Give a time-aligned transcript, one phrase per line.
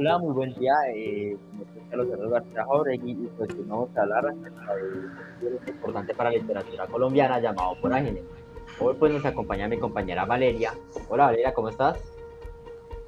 [0.00, 0.72] Hola, muy buen día.
[0.94, 1.36] Eh,
[1.90, 6.86] Carlos García Jauregui y pues vamos a hablar acerca de un importante para la literatura
[6.86, 8.22] colombiana llamado Forágenes.
[8.80, 10.72] Hoy pues nos acompaña mi compañera Valeria.
[11.10, 11.98] Hola Valeria, ¿cómo estás?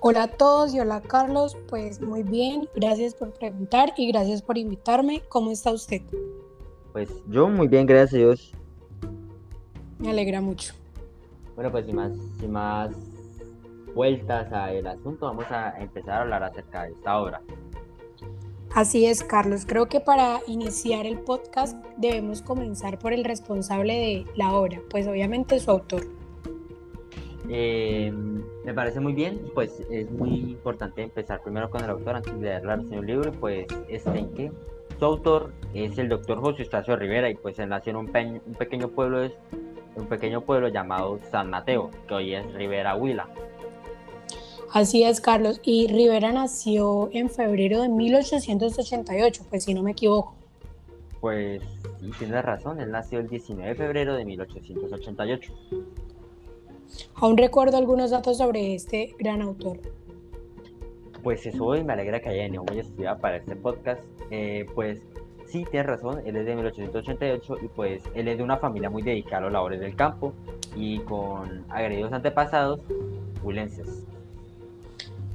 [0.01, 4.59] Hola a todos y hola Carlos, pues muy bien, gracias por preguntar y gracias por
[4.59, 5.23] invitarme.
[5.31, 6.03] ¿Cómo está usted?
[6.93, 8.53] Pues yo muy bien, gracias a Dios.
[9.99, 10.75] Me alegra mucho.
[11.55, 12.91] Bueno, pues sin más, sin más
[13.95, 17.41] vueltas al asunto, vamos a empezar a hablar acerca de esta obra.
[18.75, 19.67] Así es, Carlos.
[19.67, 25.07] Creo que para iniciar el podcast debemos comenzar por el responsable de la obra, pues
[25.07, 26.03] obviamente su autor.
[27.51, 28.11] Eh,
[28.65, 32.61] me parece muy bien, pues es muy importante empezar primero con el autor antes de
[32.61, 34.53] la reseña del libro, pues este en que
[34.99, 38.55] su autor es el doctor José Eustacio Rivera y pues él nació en un, un
[38.55, 39.29] pequeño pueblo
[39.97, 43.29] un pequeño pueblo llamado San Mateo, que hoy es Rivera Huila.
[44.73, 45.61] Así es, Carlos.
[45.65, 50.35] Y Rivera nació en febrero de 1888, pues si no me equivoco.
[51.21, 51.63] Pues
[52.01, 55.53] sí, tienes razón, él nació el 19 de febrero de 1888.
[57.17, 59.79] Aún recuerdo algunos datos sobre este gran autor.
[61.23, 64.03] Pues eso hoy me alegra que haya venido muy estudiado para este podcast.
[64.31, 65.03] Eh, pues
[65.47, 69.03] sí, tienes razón, él es de 1888 y pues él es de una familia muy
[69.03, 70.33] dedicada a las labores del campo
[70.75, 72.81] y con agredidos antepasados
[73.45, 74.07] huilenses.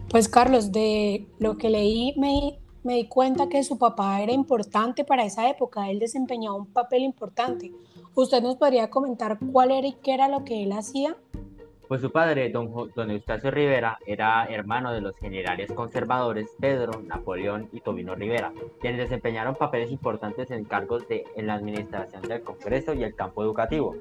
[0.10, 5.04] Pues Carlos, de lo que leí me, me di cuenta que su papá era importante
[5.04, 7.74] para esa época, él desempeñaba un papel importante.
[8.16, 11.18] ¿Usted nos podría comentar cuál era y qué era lo que él hacía?
[11.90, 17.70] Pues su padre, don, don Eustacio Rivera, era hermano de los generales conservadores Pedro, Napoleón
[17.72, 18.52] y Tobino Rivera,
[18.82, 23.44] quienes desempeñaron papeles importantes en cargos de, en la administración del Congreso y el campo
[23.44, 23.96] educativo.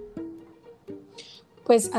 [1.64, 1.90] Pues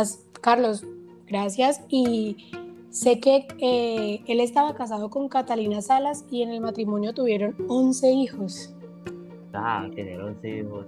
[0.41, 0.85] Carlos,
[1.25, 1.81] gracias.
[1.89, 2.51] Y
[2.89, 8.11] Sé que eh, él estaba casado con Catalina Salas y en el matrimonio tuvieron 11
[8.11, 8.73] hijos.
[9.53, 10.85] Ah, tener 11 hijos.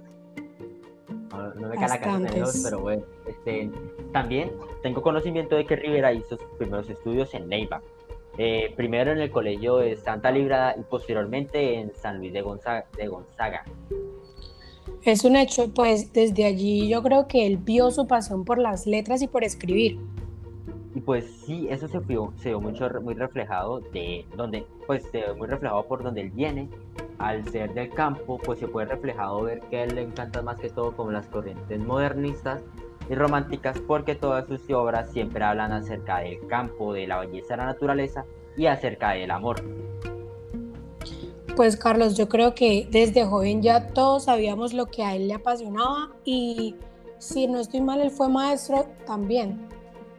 [1.56, 3.02] No, me cae la casa pero bueno.
[3.26, 3.70] Este,
[4.12, 4.50] también
[4.82, 7.80] tengo conocimiento de que Rivera hizo sus primeros estudios en Neiva.
[8.38, 12.86] Eh, primero en el colegio de Santa Librada y posteriormente en San Luis de Gonzaga,
[12.96, 13.64] de Gonzaga.
[15.02, 18.86] Es un hecho, pues desde allí yo creo que él vio su pasión por las
[18.86, 19.98] letras y por escribir.
[20.94, 25.20] Y pues sí, eso se vio, se vio mucho, muy reflejado de donde, pues se
[25.20, 26.68] ve muy reflejado por donde él viene.
[27.18, 30.70] Al ser del campo, pues se puede reflejado ver que él le encanta más que
[30.70, 32.62] todo como las corrientes modernistas
[33.08, 37.56] y románticas porque todas sus obras siempre hablan acerca del campo, de la belleza de
[37.58, 38.24] la naturaleza
[38.56, 39.62] y acerca del amor.
[41.54, 45.34] Pues Carlos, yo creo que desde joven ya todos sabíamos lo que a él le
[45.34, 46.74] apasionaba y
[47.18, 49.68] si no estoy mal, él fue maestro también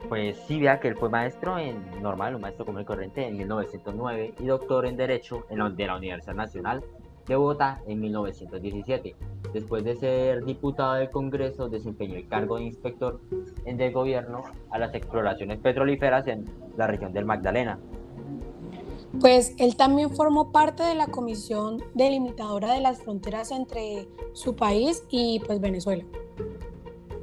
[0.08, 3.36] pues sí vea que él fue maestro en normal, un maestro común y corriente en
[3.36, 6.82] 1909 y doctor en Derecho en la, de la Universidad Nacional
[7.26, 9.14] de Bogotá en 1917.
[9.52, 13.20] Después de ser diputado del Congreso, desempeñó el cargo de inspector
[13.64, 16.46] en el gobierno a las exploraciones petrolíferas en
[16.76, 17.78] la región del Magdalena.
[19.20, 25.04] Pues él también formó parte de la comisión delimitadora de las fronteras entre su país
[25.10, 26.04] y pues Venezuela.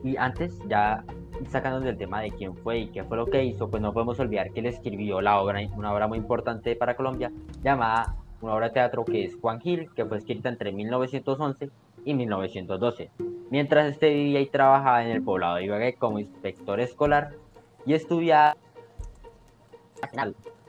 [0.03, 1.03] Y antes ya
[1.47, 4.19] sacando del tema de quién fue y qué fue lo que hizo, pues no podemos
[4.19, 7.31] olvidar que él escribió la obra, una obra muy importante para Colombia,
[7.63, 11.69] llamada una obra de teatro que es Juan Gil, que fue escrita entre 1911
[12.05, 13.11] y 1912.
[13.49, 17.31] Mientras este vivía y trabajaba en el poblado de Ibagué como inspector escolar
[17.85, 18.55] y estudiaba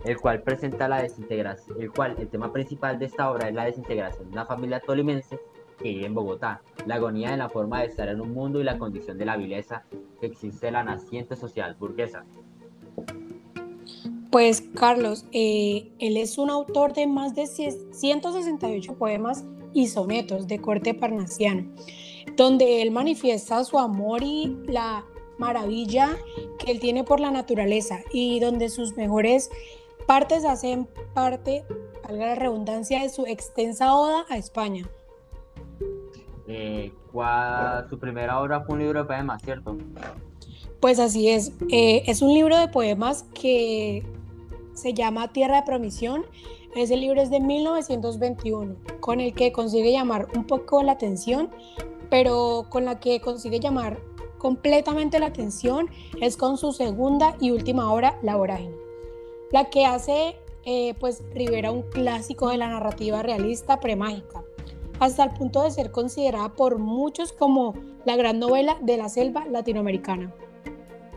[0.05, 3.65] el cual presenta la desintegración, el cual el tema principal de esta obra es la
[3.65, 5.39] desintegración de una familia tolimense
[5.81, 8.65] que vive en Bogotá, la agonía de la forma de estar en un mundo y
[8.65, 9.85] la condición de la vileza
[10.21, 12.25] que existe en la naciente sociedad burguesa.
[14.31, 20.61] Pues Carlos, eh, él es un autor de más de 168 poemas y sonetos de
[20.61, 21.65] corte parnasiano,
[22.37, 25.05] donde él manifiesta su amor y la
[25.39, 26.17] maravilla
[26.59, 29.51] que él tiene por la naturaleza y donde sus mejores
[30.07, 31.65] partes hacen parte,
[32.05, 34.89] valga la redundancia, de su extensa oda a España.
[36.53, 36.93] Eh,
[37.89, 39.79] su primera obra fue un libro de poemas, ¿cierto?
[40.81, 41.53] Pues así es.
[41.71, 44.05] Eh, es un libro de poemas que
[44.75, 46.27] se llama Tierra de Promisión.
[46.75, 51.51] Ese libro es de 1921, con el que consigue llamar un poco la atención,
[52.11, 54.01] pero con la que consigue llamar
[54.39, 55.89] completamente la atención
[56.21, 58.75] es con su segunda y última obra, La Vorágine,
[59.53, 64.43] la que hace eh, pues Rivera un clásico de la narrativa realista premágica
[65.01, 67.75] hasta el punto de ser considerada por muchos como
[68.05, 70.33] la gran novela de la selva latinoamericana.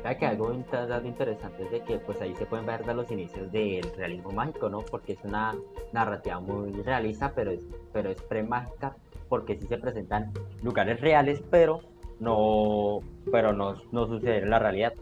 [0.03, 3.51] Vea que algo interesante es de que pues ahí se pueden ver de los inicios
[3.51, 4.79] del realismo mágico, ¿no?
[4.79, 5.55] Porque es una
[5.93, 8.95] narrativa muy realista, pero es, pero es pre-mágica,
[9.29, 10.31] porque sí se presentan
[10.61, 11.81] lugares reales, pero
[12.19, 12.99] no,
[13.31, 14.93] pero no, no sucede en la realidad.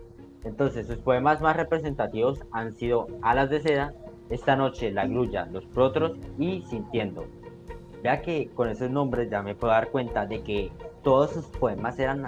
[0.43, 3.93] Entonces, sus poemas más representativos han sido Alas de seda,
[4.29, 7.25] Esta noche, La grulla, Los protros y Sintiendo.
[8.01, 10.71] Vea que con esos nombres ya me puedo dar cuenta de que
[11.03, 12.25] todos sus poemas eran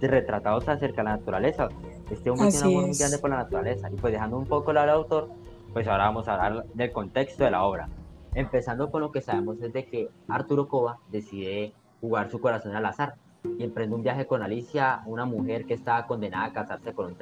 [0.00, 1.68] retratados acerca de la naturaleza.
[2.10, 3.90] Este hombre tiene un amor muy grande por la naturaleza.
[3.90, 5.30] Y pues dejando un poco al autor,
[5.72, 7.88] pues ahora vamos a hablar del contexto de la obra.
[8.34, 12.84] Empezando con lo que sabemos es de que Arturo Cova decide jugar su corazón al
[12.84, 13.14] azar
[13.58, 17.16] y emprende un viaje con Alicia, una mujer que estaba condenada a casarse con un,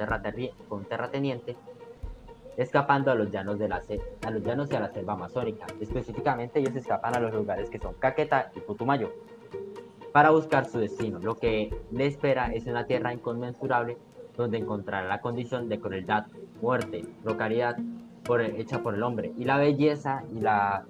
[0.67, 1.55] con un terrateniente,
[2.57, 3.81] escapando a los, llanos de la
[4.25, 5.65] a los llanos y a la selva amazónica.
[5.79, 9.11] Específicamente ellos escapan a los lugares que son Caqueta y Putumayo
[10.11, 11.19] para buscar su destino.
[11.19, 13.97] Lo que le espera es una tierra inconmensurable
[14.37, 16.27] donde encontrará la condición de crueldad,
[16.61, 17.77] muerte, localidad
[18.23, 20.85] por hecha por el hombre y la belleza y la,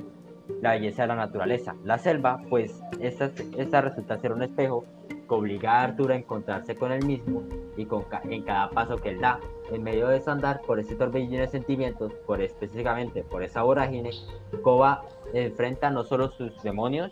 [0.62, 1.76] la belleza de la naturaleza.
[1.84, 6.76] La selva, pues esta, esta resulta ser un espejo que obliga a Arturo a encontrarse
[6.76, 7.44] con él mismo
[7.76, 9.40] y con en cada paso que él da.
[9.72, 14.12] En medio de su andar por ese torbellino de sentimientos, por específicamente por esa vorágine,
[14.62, 17.12] Koba enfrenta no solo sus demonios,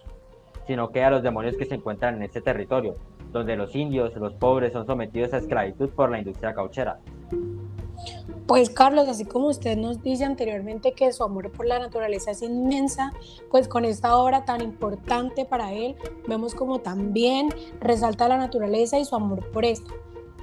[0.68, 2.96] sino que a los demonios que se encuentran en ese territorio,
[3.32, 7.00] donde los indios, los pobres, son sometidos a esclavitud por la industria cauchera.
[8.48, 12.42] Pues Carlos, así como usted nos dice anteriormente que su amor por la naturaleza es
[12.42, 13.14] inmensa,
[13.50, 15.96] pues con esta obra tan importante para él,
[16.28, 17.50] vemos como también
[17.80, 19.94] resalta la naturaleza y su amor por esto.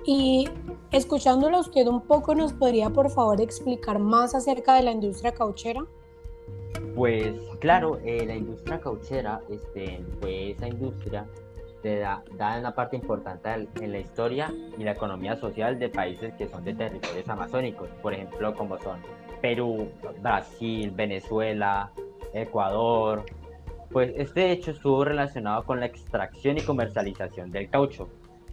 [0.04, 0.48] Y
[0.90, 5.84] escuchándolo usted un poco, ¿nos podría por favor explicar más acerca de la industria cauchera?
[6.94, 11.26] Pues claro, eh, la industria cauchera este, fue esa industria
[11.82, 16.34] que da, da, una parte importante en la historia y la economía social de países
[16.34, 19.00] que son de territorios amazónicos, por ejemplo, como son
[19.40, 19.88] Perú,
[20.20, 21.92] Brasil, Venezuela,
[22.32, 23.24] Ecuador.
[23.90, 28.08] Pues este hecho estuvo relacionado con la extracción y comercialización del caucho.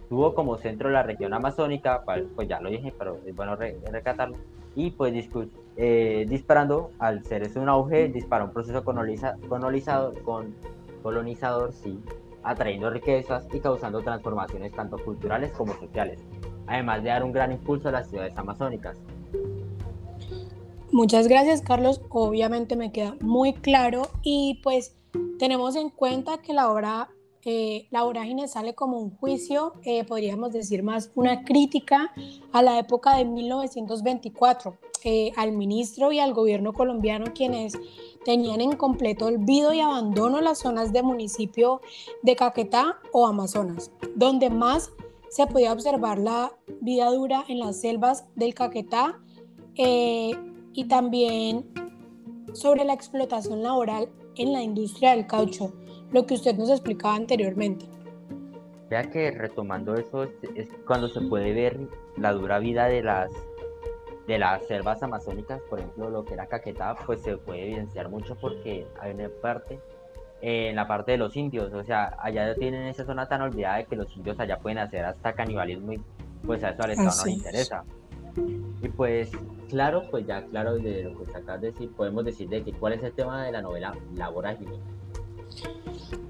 [0.08, 4.36] Tuvo como centro la región amazónica, pues ya lo dije, pero es bueno recatarlo,
[4.76, 5.14] y pues
[5.76, 10.54] eh, disparando, al ser eso un auge, dispara un proceso colonizador, con,
[11.02, 11.98] colonizador sí,
[12.42, 16.20] atrayendo riquezas y causando transformaciones tanto culturales como sociales,
[16.66, 18.98] además de dar un gran impulso a las ciudades amazónicas.
[20.92, 24.94] Muchas gracias Carlos, obviamente me queda muy claro y pues
[25.38, 27.08] tenemos en cuenta que la obra
[27.48, 32.12] eh, la vorágine sale como un juicio, eh, podríamos decir más una crítica
[32.50, 37.78] a la época de 1924, eh, al ministro y al gobierno colombiano quienes
[38.24, 41.82] tenían en completo olvido y abandono las zonas de municipio
[42.24, 44.90] de Caquetá o Amazonas, donde más
[45.28, 46.50] se podía observar la
[46.80, 49.20] vida dura en las selvas del Caquetá
[49.76, 51.72] y también
[52.54, 55.72] sobre la explotación laboral en la industria del caucho
[56.16, 57.84] lo que usted nos explicaba anteriormente.
[58.88, 61.78] Vea que retomando eso es, cuando se puede ver
[62.16, 63.30] la dura vida de las
[64.26, 68.34] de las selvas amazónicas, por ejemplo, lo que era Caquetá, pues se puede evidenciar mucho
[68.34, 69.78] porque hay una parte
[70.40, 73.84] en la parte de los indios, o sea, allá tienen esa zona tan olvidada de
[73.84, 76.00] que los indios allá pueden hacer hasta canibalismo y
[76.44, 77.84] pues a eso al Estado no le interesa.
[78.82, 79.30] Y pues,
[79.68, 82.94] claro, pues ya claro de lo que acabas de decir, podemos decir de que cuál
[82.94, 84.78] es el tema de la novela La Vorágine.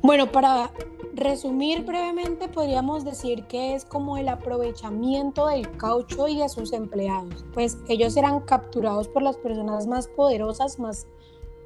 [0.02, 0.70] Bueno, para
[1.14, 7.44] resumir brevemente, podríamos decir que es como el aprovechamiento del caucho y de sus empleados,
[7.54, 11.06] pues ellos eran capturados por las personas más poderosas, más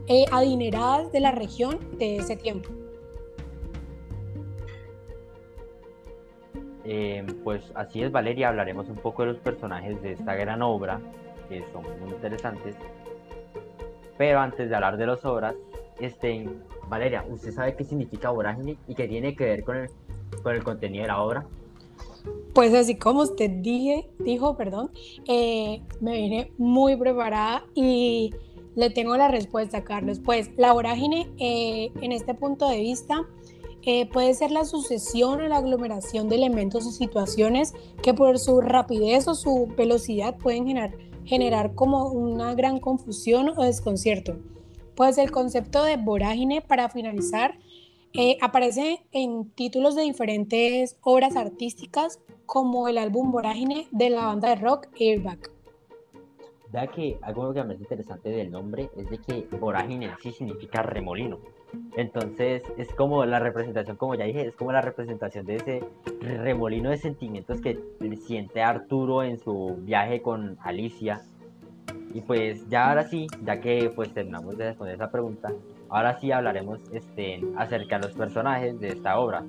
[0.06, 2.70] eh, adineradas de la región de ese tiempo.
[6.84, 11.00] Eh, pues así es, Valeria, hablaremos un poco de los personajes de esta gran obra,
[11.48, 12.74] que son muy interesantes.
[14.16, 15.54] Pero antes de hablar de las obras,
[16.00, 16.48] este,
[16.88, 19.90] Valeria, ¿usted sabe qué significa vorágine y qué tiene que ver con el,
[20.42, 21.46] con el contenido de la obra?
[22.54, 24.90] Pues así como usted dije, dijo, perdón,
[25.26, 28.34] eh, me vine muy preparada y
[28.74, 30.20] le tengo la respuesta, Carlos.
[30.20, 33.26] Pues la vorágine, eh, en este punto de vista,
[33.82, 38.60] eh, puede ser la sucesión o la aglomeración de elementos o situaciones que por su
[38.60, 44.36] rapidez o su velocidad pueden generar, generar como una gran confusión o desconcierto.
[45.00, 47.54] Pues el concepto de vorágine, para finalizar,
[48.12, 54.50] eh, aparece en títulos de diferentes obras artísticas, como el álbum Vorágine de la banda
[54.50, 55.38] de rock Airbag.
[56.70, 60.82] Ya que algo que me parece interesante del nombre es de que vorágine sí significa
[60.82, 61.38] remolino.
[61.96, 65.84] Entonces es como la representación, como ya dije, es como la representación de ese
[66.20, 67.80] remolino de sentimientos que
[68.26, 71.22] siente Arturo en su viaje con Alicia.
[72.12, 75.52] Y pues ya ahora sí, ya que pues terminamos de responder esa pregunta,
[75.88, 79.44] ahora sí hablaremos este, acerca de los personajes de esta obra.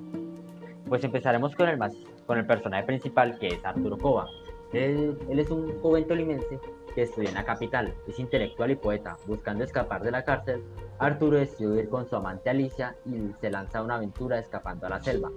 [0.88, 1.92] Pues empezaremos con el, más,
[2.26, 4.26] con el personaje principal que es Arturo Cova.
[4.72, 6.58] Él, él es un joven tolimense
[6.94, 9.16] que estudia en la capital, es intelectual y poeta.
[9.26, 10.62] Buscando escapar de la cárcel,
[10.98, 14.90] Arturo decide ir con su amante Alicia y se lanza a una aventura escapando a
[14.90, 15.30] la selva.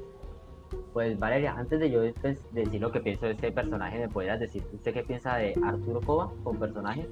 [0.95, 4.39] Pues Valeria, antes de yo pues, decir lo que pienso de este personaje, ¿me podrías
[4.39, 7.05] decir usted qué piensa de Arturo Cova con personaje?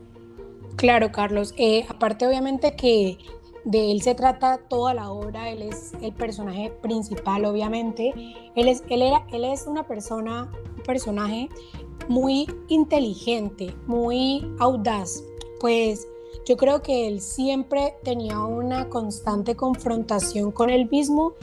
[0.78, 1.54] Claro, Carlos.
[1.58, 3.18] Eh, aparte, obviamente que
[3.66, 8.14] de él se trata toda la obra, él es el personaje principal, obviamente.
[8.56, 11.50] Él es, él era, él es una persona, un personaje
[12.08, 15.26] muy inteligente, muy audaz,
[15.60, 16.08] pues
[16.46, 21.34] yo creo que él siempre tenía una constante confrontación con él mismo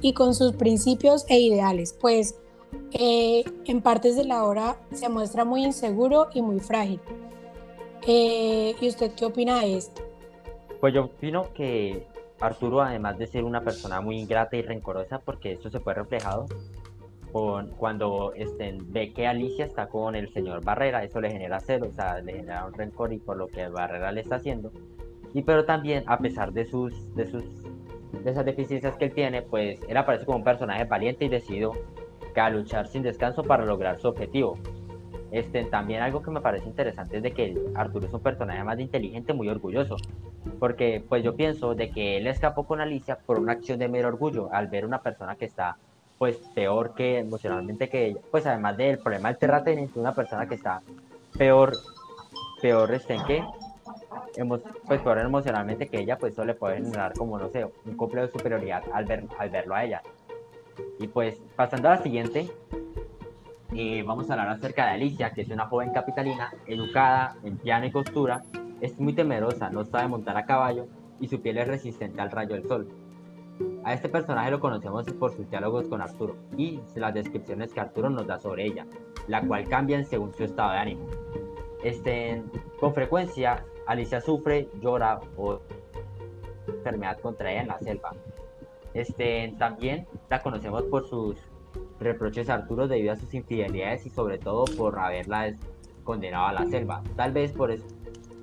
[0.00, 2.38] y con sus principios e ideales, pues
[2.92, 7.00] eh, en partes de la obra se muestra muy inseguro y muy frágil.
[8.06, 10.02] Eh, ¿Y usted qué opina de esto?
[10.80, 12.06] Pues yo opino que
[12.40, 16.46] Arturo, además de ser una persona muy ingrata y rencorosa, porque esto se fue reflejado
[17.30, 21.92] cuando este, ve que Alicia está con el señor Barrera, eso le genera celo, o
[21.92, 24.72] sea, le genera un rencor y por lo que Barrera le está haciendo.
[25.34, 27.44] Y pero también, a pesar de sus, de sus,
[28.12, 31.72] de esas deficiencias que él tiene, pues él aparece como un personaje valiente y decidido
[32.40, 34.58] a luchar sin descanso para lograr su objetivo.
[35.30, 38.78] Este, también algo que me parece interesante es de que Arturo es un personaje más
[38.80, 39.96] inteligente, muy orgulloso,
[40.58, 44.08] porque pues yo pienso de que él escapó con Alicia por una acción de mero
[44.08, 45.76] orgullo, al ver una persona que está
[46.16, 50.54] pues peor que emocionalmente que ella, pues además del problema del terrateniente, una persona que
[50.54, 50.80] está
[51.36, 51.72] peor,
[52.60, 53.22] peor este en
[54.38, 54.44] que,
[54.86, 58.26] pues peor emocionalmente que ella, pues eso le puede generar como, no sé, un complejo
[58.26, 60.02] de superioridad al, ver, al verlo a ella.
[61.00, 62.48] Y pues pasando a la siguiente,
[63.74, 67.86] eh, vamos a hablar acerca de Alicia, que es una joven capitalina, educada en piano
[67.86, 68.42] y costura,
[68.80, 70.86] es muy temerosa, no sabe montar a caballo
[71.20, 72.88] y su piel es resistente al rayo del sol.
[73.82, 78.08] A este personaje lo conocemos por sus diálogos con Arturo y las descripciones que Arturo
[78.08, 78.86] nos da sobre ella,
[79.26, 81.06] la cual cambian según su estado de ánimo.
[81.82, 82.40] Este,
[82.78, 85.60] con frecuencia, Alicia sufre, llora o
[86.68, 88.12] enfermedad contraída en la selva.
[88.94, 91.36] Este, también la conocemos por sus
[91.98, 95.54] reproches a Arturo debido a sus infidelidades y sobre todo por haberla
[96.04, 97.02] condenado a la selva.
[97.16, 97.86] Tal vez por eso,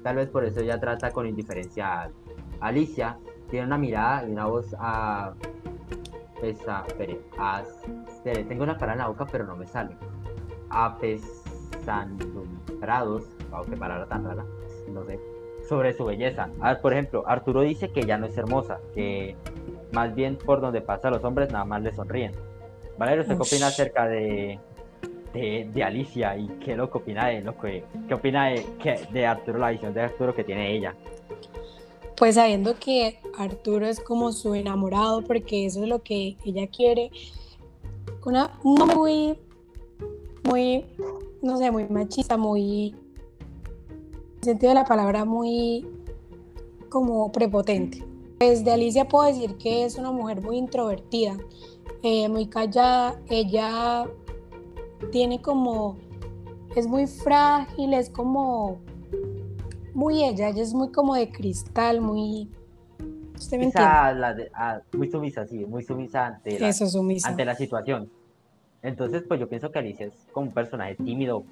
[0.03, 2.11] tal vez por eso ella trata con indiferencia a
[2.59, 3.17] Alicia
[3.49, 5.35] tiene una mirada y una voz a.
[6.41, 7.63] Pesa, espere, a,
[8.23, 9.95] tengo una palabra en la boca, pero no me sale.
[10.69, 14.45] Apesandumbrados, wow, qué palabra tan rara,
[14.89, 15.17] no sé,
[15.67, 16.49] sobre su belleza.
[16.61, 19.35] Ah, por ejemplo, Arturo dice que ya no es hermosa, que
[19.91, 22.31] más bien por donde pasa los hombres nada más le sonríen.
[22.97, 24.59] Valerio, ¿usted qué opina acerca de,
[25.33, 28.65] de, Alicia y qué lo que opina de lo que, qué opina de,
[29.11, 30.95] de Arturo, la visión de Arturo que tiene ella?
[32.15, 37.11] pues sabiendo que Arturo es como su enamorado porque eso es lo que ella quiere,
[38.23, 39.37] una muy,
[40.43, 40.85] muy,
[41.41, 42.95] no sé, muy machista, muy,
[44.45, 45.85] sentido de la palabra, muy
[46.89, 48.05] como prepotente.
[48.39, 51.37] Pues de Alicia puedo decir que es una mujer muy introvertida,
[52.03, 54.05] eh, muy callada, ella
[55.11, 55.97] tiene como,
[56.75, 58.79] es muy frágil, es como
[59.93, 62.49] muy ella, ella es muy como de cristal, muy...
[63.35, 64.49] ¿Usted me entiende?
[64.53, 66.73] Ah, muy sumisa, sí, muy sumisa ante la,
[67.23, 68.09] ante la situación.
[68.85, 71.43] Entonces, pues yo pienso que Alicia es como un personaje tímido,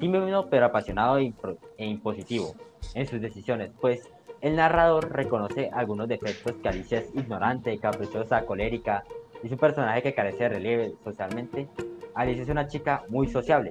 [0.00, 1.32] tímido pero apasionado e,
[1.78, 2.54] e impositivo
[2.94, 3.70] en sus decisiones.
[3.80, 4.08] Pues
[4.40, 9.04] el narrador reconoce algunos defectos que Alicia es ignorante, caprichosa, colérica,
[9.42, 11.68] y es un personaje que carece de relieve socialmente.
[12.14, 13.70] Alicia es una chica muy sociable,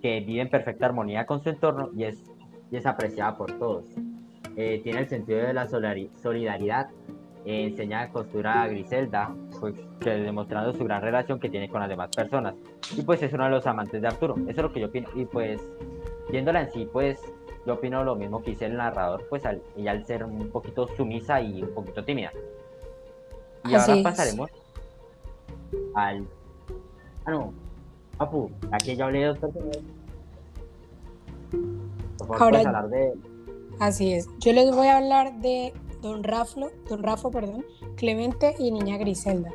[0.00, 2.22] que vive en perfecta armonía con su entorno y es
[2.72, 3.84] y es apreciada por todos.
[4.56, 6.88] Eh, tiene el sentido de la solidaridad.
[7.44, 11.88] Eh, enseña costura a Griselda, pues, que demostrando su gran relación que tiene con las
[11.88, 12.56] demás personas.
[12.96, 14.34] Y pues es uno de los amantes de Arturo.
[14.34, 15.08] Eso es lo que yo opino.
[15.14, 15.62] Y pues,
[16.32, 17.20] viéndola en sí, pues
[17.64, 20.88] yo opino lo mismo que dice el narrador, pues al, ella al ser un poquito
[20.96, 22.32] sumisa y un poquito tímida.
[23.64, 24.50] Y ahora pasaremos
[25.94, 26.26] al...
[27.24, 27.54] Ah, no.
[28.18, 29.84] Apu, aquí ya hablé de dos personajes
[32.36, 32.88] Ahora,
[33.78, 34.28] Así es.
[34.40, 37.64] Yo les voy a hablar de Don Raflo, Don Rafo, perdón,
[37.96, 39.50] Clemente y Niña Griselda.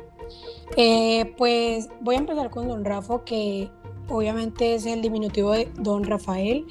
[0.76, 3.70] Eh, pues voy a empezar con Don Rafo, que
[4.08, 6.66] obviamente es el diminutivo de Don Rafael.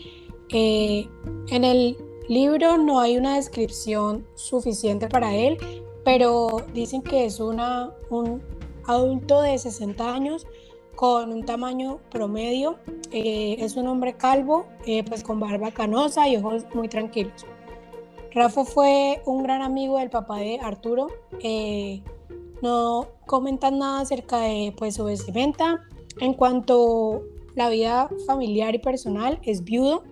[0.50, 1.08] Eh,
[1.50, 5.58] en el libro no hay una descripción suficiente para él,
[6.04, 8.42] pero dicen que es una, un
[8.86, 10.48] adulto de 60 años
[10.96, 12.80] con un tamaño promedio.
[13.12, 14.66] Eh, es un hombre calvo,
[15.08, 17.46] pues con barba canosa y ojos muy tranquilos.
[18.34, 21.08] Rafa fue un gran amigo del papá de Arturo.
[21.42, 22.04] Eh,
[22.62, 25.84] no comentan nada acerca de pues, su vestimenta.
[26.20, 27.22] En cuanto a
[27.56, 30.04] la vida familiar y personal, es viudo.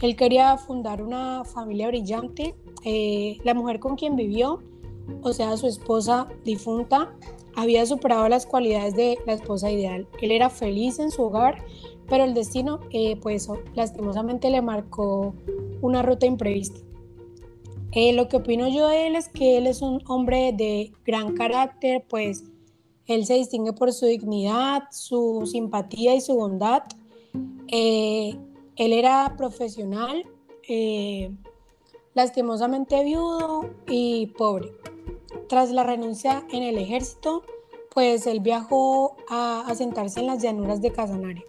[0.00, 2.54] Él quería fundar una familia brillante.
[3.44, 4.60] la mujer con quien vivió
[5.22, 7.12] o sea, su esposa difunta,
[7.56, 10.06] había superado las cualidades de la esposa ideal.
[10.20, 11.64] Él era feliz en su hogar,
[12.08, 15.34] pero el destino, eh, pues lastimosamente le marcó
[15.80, 16.80] una ruta imprevista.
[17.92, 21.34] Eh, lo que opino yo de él es que él es un hombre de gran
[21.34, 22.44] carácter, pues
[23.06, 26.84] él se distingue por su dignidad, su simpatía y su bondad.
[27.66, 28.36] Eh,
[28.76, 30.24] él era profesional,
[32.14, 34.72] lastimosamente viudo y pobre.
[35.48, 37.42] Tras la renuncia en el ejército,
[37.92, 41.44] pues él viajó a asentarse en las llanuras de Casanare.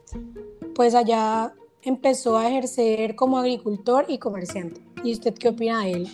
[0.74, 4.82] Pues allá empezó a ejercer como agricultor y comerciante.
[5.04, 6.08] ¿Y usted qué opina de él?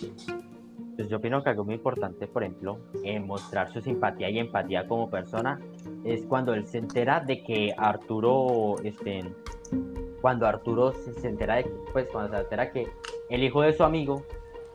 [0.96, 4.88] Pues yo opino que algo muy importante, por ejemplo, en mostrar su simpatía y empatía
[4.88, 5.60] como persona,
[6.04, 9.24] es cuando él se entera de que Arturo, este,
[10.22, 12.88] cuando Arturo se, entera de, pues cuando se entera que
[13.28, 14.24] el hijo de su amigo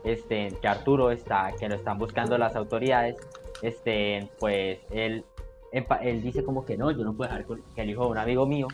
[0.04, 3.16] este, que Arturo está, que lo están buscando las autoridades,
[3.62, 5.24] este, pues él,
[5.72, 8.46] él dice como que no, yo no puedo dejar que el hijo de un amigo
[8.46, 8.68] mío,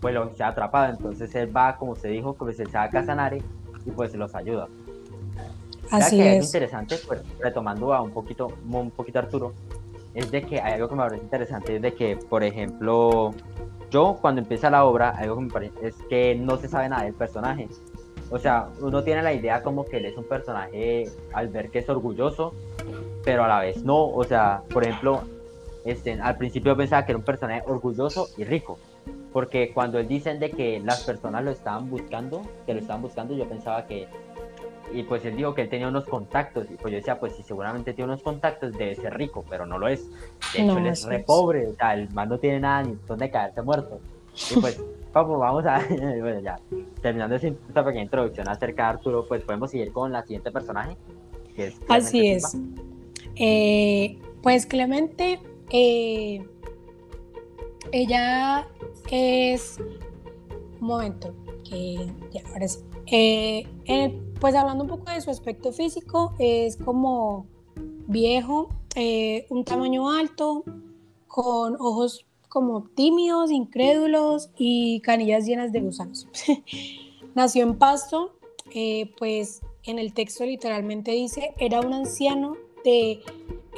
[0.00, 3.42] pues lo sea atrapado, entonces él va, como se dijo, él se va a Casanare
[3.86, 4.68] y pues los ayuda.
[5.92, 6.38] Así es.
[6.38, 6.44] es.
[6.46, 9.52] interesante, pues retomando a un poquito, un poquito Arturo,
[10.14, 13.34] es de que hay algo que me parece interesante, es de que, por ejemplo,
[13.90, 17.04] yo cuando empieza la obra, algo que me parece es que no se sabe nada
[17.04, 17.68] del personaje.
[18.30, 21.80] O sea, uno tiene la idea como que él es un personaje al ver que
[21.80, 22.54] es orgulloso,
[23.24, 24.06] pero a la vez no.
[24.06, 25.22] O sea, por ejemplo,
[25.84, 28.78] este, al principio pensaba que era un personaje orgulloso y rico.
[29.32, 33.34] Porque cuando él dicen de que las personas lo estaban buscando, que lo estaban buscando,
[33.34, 34.08] yo pensaba que...
[34.92, 36.70] Y pues él dijo que él tenía unos contactos.
[36.70, 39.78] Y pues yo decía, pues si seguramente tiene unos contactos, debe ser rico, pero no
[39.78, 40.08] lo es.
[40.54, 41.66] De hecho, él es re pobre.
[41.68, 44.00] O sea, el man no tiene nada ni donde caerse muerto.
[44.50, 46.58] Y pues vamos a, bueno, ya,
[47.00, 50.96] terminando esta pequeña introducción acerca de Arturo, pues podemos seguir con la siguiente personaje.
[51.54, 52.56] Que es Así es.
[53.36, 56.44] Eh, pues Clemente, eh,
[57.92, 58.66] ella
[59.10, 59.78] es,
[60.80, 61.34] un momento,
[61.68, 62.80] que ya, ahora sí.
[63.06, 63.66] Eh,
[64.40, 67.46] pues hablando un poco de su aspecto físico, es como
[68.06, 68.68] viejo,
[69.50, 70.64] un tamaño alto,
[71.32, 76.28] con ojos como tímidos, incrédulos y canillas llenas de gusanos.
[77.34, 78.36] Nació en Pasto,
[78.74, 83.22] eh, pues en el texto literalmente dice, era un anciano de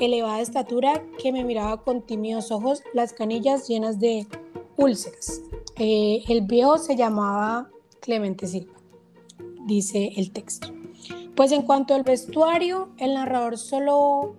[0.00, 4.26] elevada estatura que me miraba con tímidos ojos, las canillas llenas de
[4.76, 5.40] úlceras.
[5.76, 8.74] Eh, el viejo se llamaba Clemente Silva,
[9.64, 10.68] dice el texto.
[11.34, 14.36] Pues en cuanto al vestuario, el narrador solo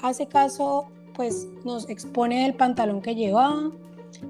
[0.00, 3.72] hace caso pues nos expone el pantalón que llevaba.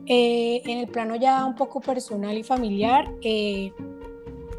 [0.07, 3.73] Eh, en el plano ya un poco personal y familiar, eh,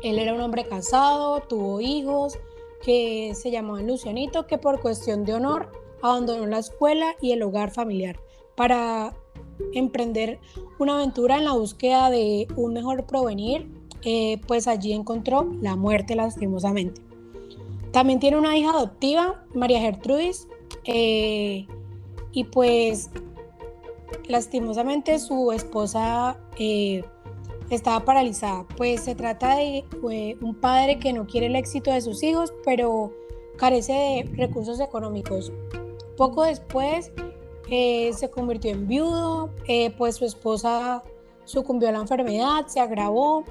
[0.04, 2.38] él era un hombre casado, tuvo hijos,
[2.84, 5.72] que se llamaban Lucianito, que por cuestión de honor
[6.02, 8.20] abandonó la escuela y el hogar familiar
[8.56, 9.14] para
[9.74, 10.40] emprender
[10.78, 13.68] una aventura en la búsqueda de un mejor provenir,
[14.04, 17.02] eh, pues allí encontró la muerte lastimosamente.
[17.92, 20.48] También tiene una hija adoptiva, María Gertrudis,
[22.32, 23.10] y pues
[24.28, 27.04] lastimosamente su esposa eh,
[27.70, 28.66] estaba paralizada.
[28.78, 29.84] Pues se trata de
[30.42, 33.12] un padre que no quiere el éxito de sus hijos, pero
[33.58, 35.52] carece de recursos económicos.
[36.16, 37.12] Poco después
[37.70, 41.04] eh, se convirtió en viudo, eh, pues su esposa
[41.46, 43.44] sucumbió a la enfermedad, se agravó,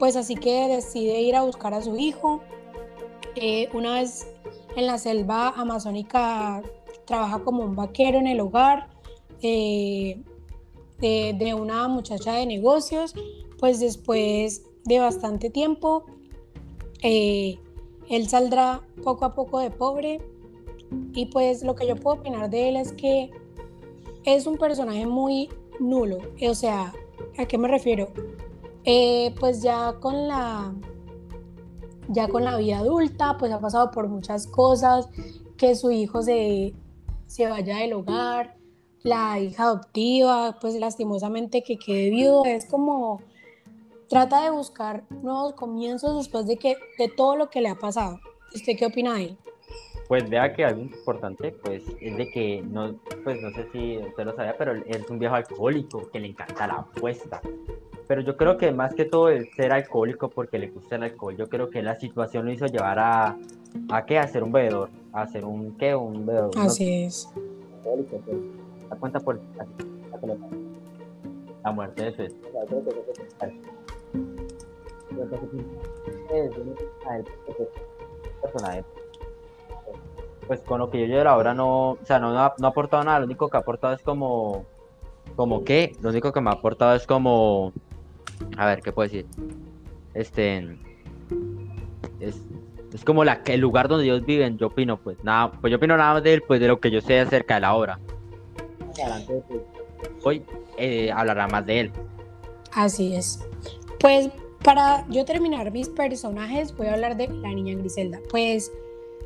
[0.00, 2.40] pues así que decide ir a buscar a su hijo.
[3.74, 4.26] una vez
[4.74, 6.62] en la selva amazónica
[7.04, 8.88] trabaja como un vaquero en el hogar
[9.42, 10.22] eh,
[11.00, 13.14] de, una muchacha de negocios,
[13.58, 16.06] pues después de bastante tiempo,
[17.02, 17.58] eh,
[18.08, 20.20] él saldrá poco a poco de pobre
[21.12, 23.30] y pues lo que yo puedo opinar de él es que
[24.24, 26.94] es un personaje muy nulo, o sea,
[27.36, 28.08] ¿a qué me refiero?
[28.84, 30.72] Eh, pues ya con la
[32.08, 35.08] ya con la vida adulta, pues ha pasado por muchas cosas,
[35.56, 36.74] que su hijo se
[37.26, 38.56] se vaya del hogar,
[39.02, 43.22] la hija adoptiva, pues lastimosamente que quede viudo, es como
[44.08, 48.18] trata de buscar nuevos comienzos después de que de todo lo que le ha pasado.
[48.52, 49.38] ¿Usted qué opina de él?
[50.08, 54.24] Pues vea que algo importante, pues, es de que no, pues no sé si usted
[54.24, 57.40] lo sabía, pero él es un viejo alcohólico que le encanta la apuesta.
[58.10, 61.36] Pero yo creo que más que todo el ser alcohólico porque le gusta el alcohol,
[61.36, 63.36] yo creo que la situación lo hizo llevar a,
[63.88, 66.50] a qué, a ser un bebedor, a ser un qué, un bebedor.
[66.58, 67.32] Así es.
[67.76, 69.40] Alcohólico, pues, cuenta por
[71.62, 72.34] la muerte de su
[78.42, 78.84] personaje
[80.48, 82.70] pues con lo que yo llevo ahora no, o sea, no, no, ha, no ha
[82.70, 84.64] aportado nada, lo único que ha aportado es como,
[85.36, 87.72] como qué, lo único que me ha aportado es como,
[88.56, 89.26] a ver, ¿qué puedo decir?
[90.14, 90.76] Este,
[92.20, 92.40] es,
[92.92, 95.96] es como la, el lugar donde ellos viven, yo opino, pues, nada, pues yo opino
[95.96, 97.98] nada más de él, pues de lo que yo sé acerca de la obra.
[98.92, 99.62] Adelante, pues,
[100.24, 100.42] hoy
[100.76, 101.92] eh, hablará más de él.
[102.72, 103.44] Así es.
[103.98, 104.30] Pues
[104.62, 108.20] para yo terminar mis personajes, voy a hablar de la niña Griselda.
[108.30, 108.70] Pues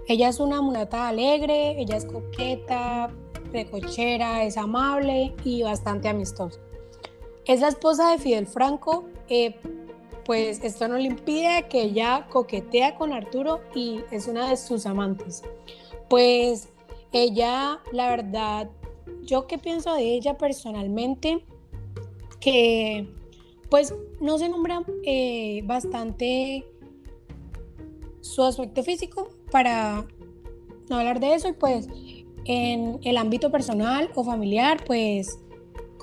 [0.06, 3.10] ella es una mulata alegre, ella es coqueta,
[3.52, 6.60] recochera, es amable y bastante amistosa.
[7.46, 9.56] Es la esposa de Fidel Franco, eh,
[10.24, 14.86] pues esto no le impide que ella coquetea con Arturo y es una de sus
[14.86, 15.42] amantes.
[16.08, 16.68] Pues
[17.12, 18.70] ella, la verdad,
[19.22, 21.44] yo qué pienso de ella personalmente,
[22.40, 23.08] que
[23.70, 26.66] pues no se nombra eh, bastante
[28.20, 30.06] su aspecto físico, para
[30.88, 31.88] no hablar de eso y pues
[32.46, 35.38] en el ámbito personal o familiar, pues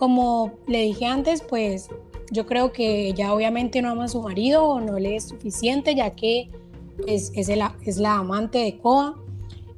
[0.01, 1.87] como le dije antes, pues
[2.31, 5.93] yo creo que ya obviamente no ama a su marido o no le es suficiente
[5.93, 6.49] ya que
[6.97, 9.21] pues, es, el, es la amante de Koa.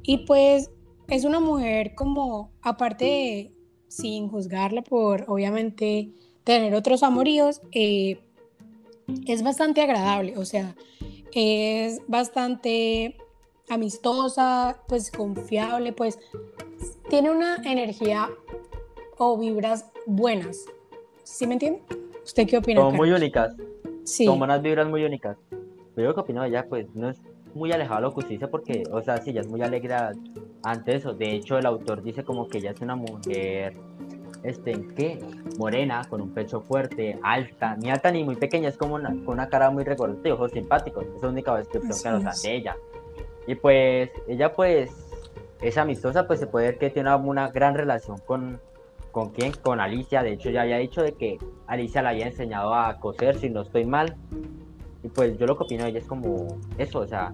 [0.02, 0.70] Y pues
[1.08, 3.52] es una mujer como aparte de
[3.88, 6.08] sin juzgarla por obviamente
[6.42, 8.18] tener otros amoríos, eh,
[9.26, 10.74] es bastante agradable, o sea,
[11.34, 13.18] es bastante
[13.68, 16.18] amistosa, pues confiable, pues
[17.10, 18.30] tiene una energía
[19.18, 20.64] o vibras buenas.
[21.22, 21.82] ¿Sí me entiende?
[22.24, 22.80] ¿Usted qué opina?
[22.80, 23.54] Son muy únicas.
[24.04, 24.26] Sí.
[24.26, 25.36] Son unas vibras muy únicas.
[25.94, 27.20] Pero que opino de ella, pues no es
[27.54, 29.94] muy alejado de lo que usted dice porque, o sea, sí, ella es muy alegre
[30.62, 31.14] ante eso.
[31.14, 33.74] De hecho, el autor dice como que ella es una mujer,
[34.42, 35.20] este, ¿qué?
[35.58, 39.34] Morena, con un pecho fuerte, alta, ni alta ni muy pequeña, es como una, con
[39.34, 41.04] una cara muy recortada y ojos simpáticos.
[41.04, 42.76] Esa es la única descripción que nos dan de ella.
[43.46, 44.90] Y pues ella pues
[45.60, 48.60] es amistosa, pues se puede ver que tiene una, gran relación con,
[49.14, 49.52] ¿con quién?
[49.52, 50.22] Con Alicia.
[50.22, 53.62] De hecho ya había dicho de que Alicia le había enseñado a coser, si no
[53.62, 54.16] estoy mal.
[55.02, 57.32] Y pues yo lo que opino de ella es como eso, o sea,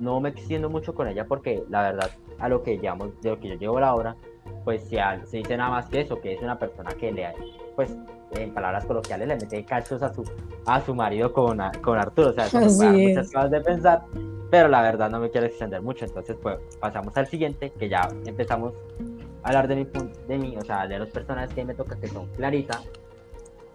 [0.00, 3.38] no me extiendo mucho con ella porque la verdad a lo que llamo, de lo
[3.38, 4.16] que yo llevo la obra,
[4.64, 7.32] pues se, se dice nada más que eso, que es una persona que le,
[7.76, 7.96] pues
[8.32, 10.24] en palabras coloquiales le mete cachos a su,
[10.66, 14.02] a su marido con, con Arturo, o sea, eso muchas cosas de pensar
[14.50, 18.08] pero la verdad no me quiero extender mucho, entonces pues pasamos al siguiente, que ya
[18.24, 19.02] empezamos a
[19.46, 19.88] hablar de mi,
[20.28, 22.80] de mí, o sea, de los personajes que me toca, que son Clarita,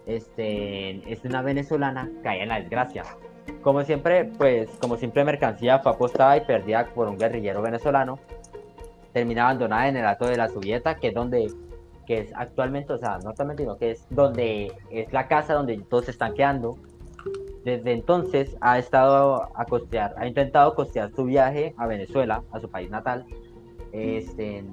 [0.06, 3.04] este, es una venezolana cae en la desgracia.
[3.62, 8.18] Como siempre, pues, como simple mercancía fue apostada y perdida por un guerrillero venezolano,
[9.12, 11.50] termina abandonada en el alto de la Subieta, que es donde,
[12.06, 15.78] que es actualmente, o sea, no actualmente, sino que es donde es la casa donde
[15.88, 16.76] todos se están quedando,
[17.64, 22.68] desde entonces ha estado a costear, ha intentado costear su viaje a Venezuela, a su
[22.68, 23.24] país natal.
[23.92, 24.64] Este,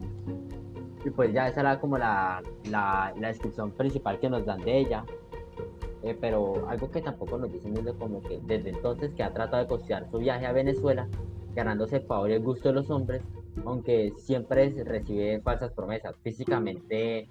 [1.11, 5.05] pues ya esa era como la, la, descripción principal que nos dan de ella.
[6.03, 9.63] Eh, pero algo que tampoco nos dicen es como que desde entonces que ha tratado
[9.63, 11.07] de costear su viaje a Venezuela,
[11.53, 13.21] ganándose el favor y el gusto de los hombres,
[13.65, 16.15] aunque siempre recibe falsas promesas.
[16.23, 17.27] Físicamente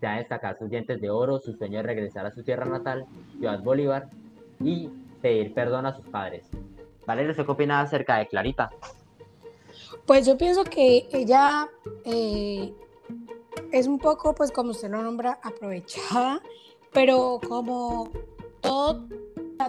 [0.00, 3.06] se ha destacado sus dientes de oro, su sueño de regresar a su tierra natal,
[3.38, 4.08] Ciudad Bolívar,
[4.60, 4.88] y
[5.20, 6.48] pedir perdón a sus padres.
[7.06, 8.70] Valeria, ¿qué opina acerca de Clarita?
[10.06, 11.68] Pues yo pienso que ella
[12.04, 12.72] eh,
[13.72, 16.40] es un poco, pues como usted lo nombra, aprovechada,
[16.92, 18.10] pero como
[18.60, 19.06] todo,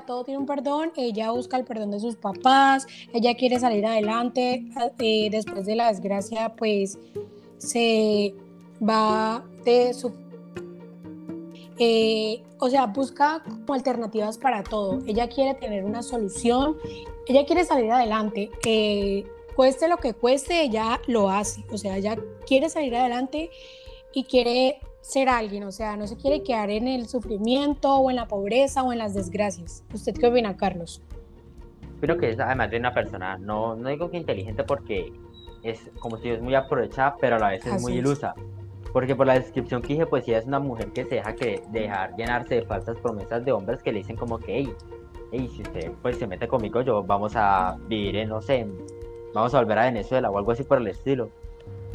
[0.06, 4.66] todo tiene un perdón, ella busca el perdón de sus papás, ella quiere salir adelante,
[5.00, 6.98] eh, después de la desgracia, pues
[7.58, 8.34] se
[8.82, 10.14] va de su
[11.80, 15.00] eh, o sea, busca como alternativas para todo.
[15.06, 16.78] Ella quiere tener una solución,
[17.28, 18.50] ella quiere salir adelante.
[19.58, 21.66] Cueste lo que cueste, ella lo hace.
[21.72, 22.16] O sea, ella
[22.46, 23.50] quiere salir adelante
[24.14, 25.64] y quiere ser alguien.
[25.64, 29.00] O sea, no se quiere quedar en el sufrimiento o en la pobreza o en
[29.00, 29.84] las desgracias.
[29.92, 31.02] ¿Usted qué opina, Carlos?
[32.00, 35.12] Creo que es además de una persona, no, no digo que inteligente porque
[35.64, 38.36] es como si es muy aprovechada, pero a la vez es muy ilusa.
[38.94, 41.64] Porque por la descripción que dije, pues ella es una mujer que se deja que
[41.72, 44.74] dejar llenarse de falsas promesas de hombres que le dicen como que, hey,
[45.32, 48.68] hey, si usted pues se mete conmigo, yo vamos a vivir en, no sé,
[49.34, 51.30] vamos a volver a Venezuela o algo así por el estilo.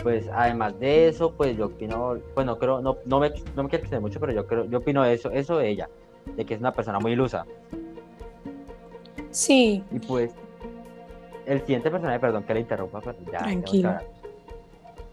[0.03, 3.69] Pues además de eso, pues yo opino, pues no creo, no, no me, no me
[3.69, 5.89] quiero extender mucho, pero yo creo, yo opino eso, eso de ella,
[6.37, 7.47] de que es una persona muy ilusa.
[9.31, 9.83] Sí.
[9.91, 10.35] Y pues,
[11.47, 13.39] el siguiente personaje, perdón que le interrumpa, pero ya.
[13.39, 13.95] Tranquilo.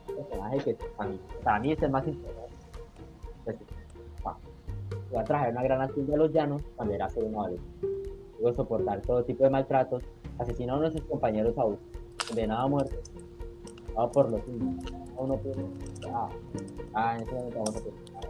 [0.08, 2.53] El personaje que para mí, para mí es el más importante.
[3.45, 3.58] Pues.
[5.15, 7.88] Va a traer una gran acción de los llanos cuando era solo un adolescente.
[8.39, 10.03] Luego soportar todo tipo de maltratos,
[10.38, 11.65] asesinó a nuestros compañeros a
[12.30, 13.00] condenado a muerte,
[13.98, 14.94] a por los indios.
[15.18, 15.56] A uno por
[16.13, 16.30] ah,
[16.94, 18.30] ah, en ese momento vamos a pensar.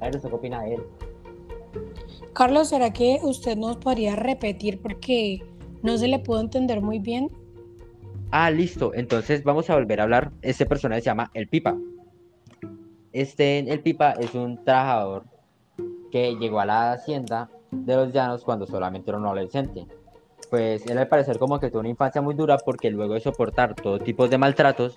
[0.00, 0.82] A ver, ¿usted qué opina de él?
[2.34, 5.42] Carlos, ¿será que usted nos podría repetir porque
[5.82, 7.30] no se le pudo entender muy bien?
[8.30, 8.92] Ah, listo.
[8.94, 10.32] Entonces vamos a volver a hablar.
[10.42, 11.76] Este personaje se llama El Pipa.
[13.12, 15.24] Este, el Pipa es un trabajador
[16.10, 19.86] que llegó a la hacienda de los llanos cuando solamente era un adolescente.
[20.50, 23.74] Pues él al parecer como que tuvo una infancia muy dura porque luego de soportar
[23.74, 24.94] todo tipo de maltratos,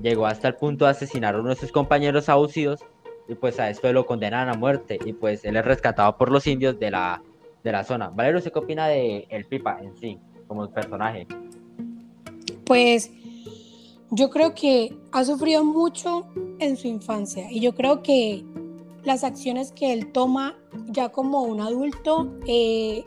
[0.00, 2.80] llegó hasta el punto de asesinar a uno de sus compañeros abusivos
[3.28, 6.46] y pues a esto lo condenan a muerte y pues él es rescatado por los
[6.46, 7.22] indios de la,
[7.62, 8.10] de la zona.
[8.10, 11.26] Valero, ¿usted qué opina de El Pipa en sí, como personaje?
[12.64, 13.10] Pues
[14.10, 16.26] yo creo que ha sufrido mucho
[16.60, 18.44] en su infancia y yo creo que
[19.02, 23.04] las acciones que él toma ya como un adulto eh,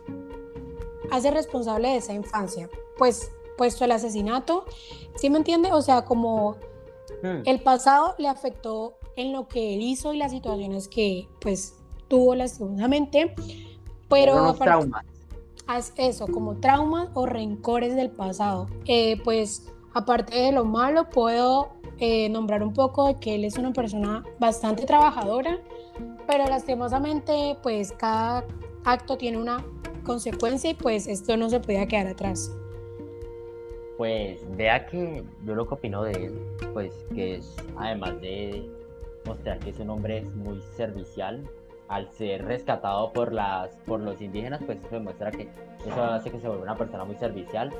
[1.12, 2.70] hace responsable de esa infancia.
[2.98, 4.65] Pues puesto el asesinato,
[5.15, 5.72] ¿sí me entiende?
[5.74, 6.56] O sea, como
[7.24, 7.41] Hmm.
[7.46, 11.76] el pasado le afectó en lo que él hizo y las situaciones que pues
[12.08, 13.34] tuvo lastimosamente,
[14.10, 15.06] pero aparte- traumas.
[15.67, 18.67] haz eso, como traumas o rencores del pasado.
[18.86, 23.58] Eh, pues aparte de lo malo, puedo eh, nombrar un poco de que él es
[23.58, 25.60] una persona bastante trabajadora,
[26.28, 28.46] pero lastimosamente pues cada
[28.86, 29.65] acto tiene una
[30.08, 32.52] consecuencia y pues esto no se podía quedar atrás.
[33.98, 36.39] Pues vea que yo lo que opino de él,
[36.74, 38.67] pues que es, además de
[39.26, 41.43] mostrar que es un hombre muy servicial,
[41.89, 45.50] al ser rescatado por las por los indígenas, pues eso demuestra que
[45.86, 47.72] eso hace que se vuelva una persona muy servicial.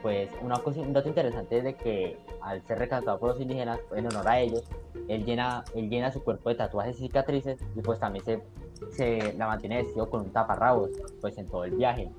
[0.00, 3.78] Pues una cosa, un dato interesante es de que al ser rescatado por los indígenas,
[3.94, 4.64] en honor a ellos,
[5.08, 8.42] él llena, él llena su cuerpo de tatuajes y cicatrices y pues también se,
[8.90, 10.90] se la mantiene vestido con un taparrabos,
[11.20, 12.10] pues en todo el viaje.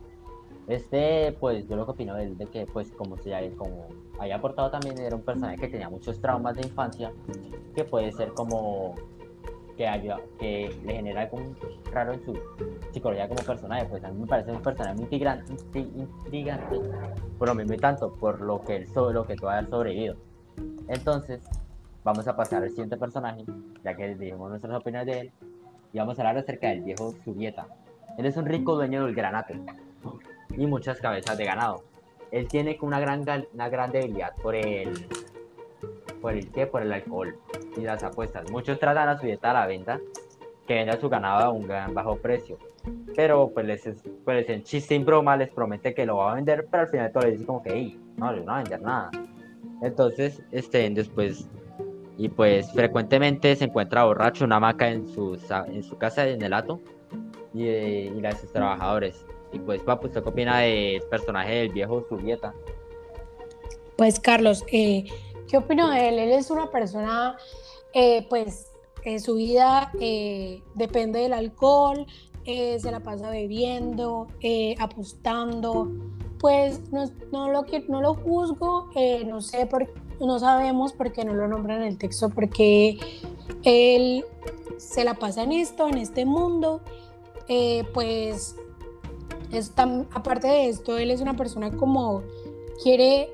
[0.67, 3.88] Este, pues yo lo que opino él, de que pues como se haya, como
[4.19, 7.12] haya aportado también, era un personaje que tenía muchos traumas de infancia,
[7.76, 8.95] que puede ser como
[9.76, 11.39] que ayuda, que le genera algo
[11.91, 12.38] raro en su
[12.91, 16.80] psicología como personaje, pues a mí me parece un personaje muy intrigante, intrigante
[17.38, 20.15] por lo mismo y tanto, por lo que él sobre lo que tú hayas sobrevivido.
[20.88, 21.41] Entonces,
[22.04, 23.43] vamos a pasar al siguiente personaje,
[23.84, 25.32] ya que dijimos nuestras opiniones de él,
[25.93, 27.67] y vamos a hablar acerca del viejo Subieta.
[28.17, 29.60] Él es un rico dueño del granate
[30.58, 31.84] y muchas cabezas de ganado.
[32.32, 35.08] Él tiene una gran, una gran debilidad por el,
[36.21, 37.38] por el qué, por el alcohol
[37.77, 38.49] y las apuestas.
[38.51, 39.99] Muchos tratan a su dieta a la venta,
[40.67, 42.58] que venda su ganado a un gran bajo precio.
[43.15, 46.36] Pero pues les, es- pues en chiste y broma les promete que lo va a
[46.36, 48.82] vender, pero al final todo les dice como que, "Ey, no, no va a vender
[48.82, 49.12] nada.
[49.82, 51.47] Entonces, este, después,
[52.17, 56.54] y pues frecuentemente se encuentra borracho, una hamaca en su, en su casa en el
[56.54, 56.80] hato
[57.54, 59.26] y, de- y la de trabajadores.
[59.52, 62.54] Y pues, papu, ¿usted qué opina del personaje del viejo Subieta?
[63.97, 65.06] Pues Carlos, eh,
[65.47, 66.19] ¿qué opino de él?
[66.19, 67.38] Él es una persona,
[67.93, 68.71] eh, pues
[69.06, 72.06] eh, su vida eh, depende del alcohol,
[72.45, 75.89] eh, se la pasa bebiendo, eh, apostando,
[76.43, 79.88] pues no, no lo, no lo juzgo, eh, no sé, por,
[80.19, 82.99] no sabemos por qué no lo nombran en el texto, porque
[83.63, 84.25] él
[84.75, 86.82] se la pasa en esto, en este mundo,
[87.47, 88.58] eh, pues
[89.53, 92.23] es tan- aparte de esto, él es una persona como
[92.84, 93.29] quiere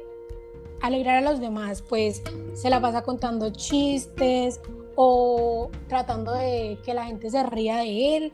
[0.80, 2.22] alegrar a los demás, pues
[2.54, 4.62] se la pasa contando chistes
[4.95, 8.34] o tratando de que la gente se ría de él.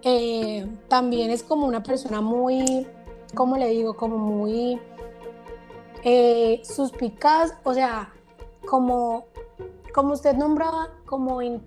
[0.00, 2.86] Eh, también es como una persona muy,
[3.34, 3.94] ¿cómo le digo?
[3.96, 4.78] Como muy
[6.02, 8.12] eh, suspicaz, o sea,
[8.66, 9.24] como,
[9.94, 11.62] como usted nombraba, como, in-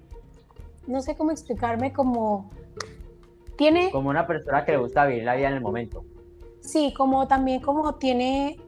[0.86, 2.50] no sé cómo explicarme, como
[3.58, 3.89] tiene...
[3.91, 6.04] Como una persona que le gusta vivir la vida en el momento.
[6.62, 8.60] Sí, como también como tiene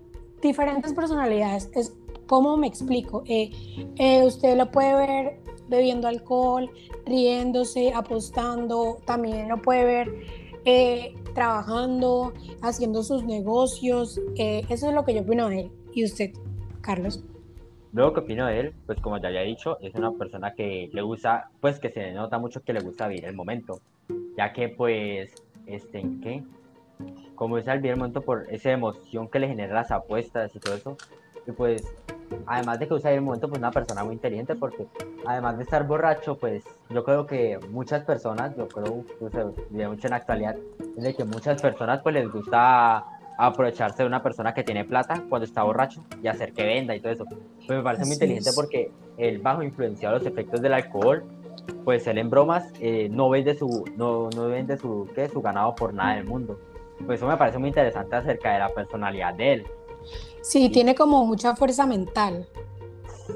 [0.41, 1.69] diferentes personalidades.
[1.73, 1.93] Es
[2.27, 3.23] como me explico.
[3.25, 3.51] Eh,
[3.97, 6.71] eh, usted lo puede ver bebiendo alcohol,
[7.05, 8.97] riéndose, apostando.
[9.05, 10.15] También lo puede ver
[10.65, 14.19] eh, trabajando, haciendo sus negocios.
[14.35, 15.71] Eso es lo que yo opino de él.
[15.93, 16.31] ¿Y usted,
[16.81, 17.23] Carlos?
[17.91, 18.73] Luego, ¿qué opino de él?
[18.85, 22.37] Pues como ya había dicho, es una persona que le gusta, pues que se nota
[22.37, 23.79] mucho que le gusta vivir el momento,
[24.37, 25.33] ya que pues,
[25.65, 26.43] este, ¿en qué?
[27.39, 30.75] como es al el momento por esa emoción que le genera las apuestas y todo
[30.75, 30.97] eso.
[31.49, 31.83] Y pues,
[32.45, 34.85] además de que usa el momento, pues una persona muy inteligente, porque
[35.25, 39.33] además de estar borracho, pues yo creo que muchas personas, yo creo, pues,
[39.69, 40.55] de mucho en la actualidad,
[40.95, 43.03] es de que muchas personas pues les gusta
[43.39, 46.99] aprovecharse de una persona que tiene plata cuando está borracho y hacer que venda y
[46.99, 47.25] todo eso.
[47.25, 51.23] Pues me parece muy inteligente porque él bajo influenciado los efectos del alcohol,
[51.85, 55.29] pues él en bromas eh, no vende su no, no vende su ¿qué?
[55.29, 56.59] su ganado por nada del mundo.
[57.05, 59.67] Pues eso me parece muy interesante acerca de la personalidad de él.
[60.41, 62.47] Sí, tiene como mucha fuerza mental.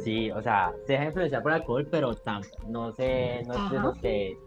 [0.03, 2.11] Sí, o sea, se deja influenciar por alcohol, pero
[2.67, 4.37] no sé, no es de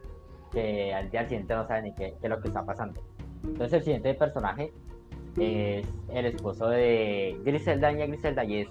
[0.53, 3.01] que, al día siguiente no sabe ni qué, qué es lo que está pasando.
[3.45, 4.73] Entonces el siguiente personaje
[5.39, 8.69] es el esposo de Griselda, niña Griselda, y es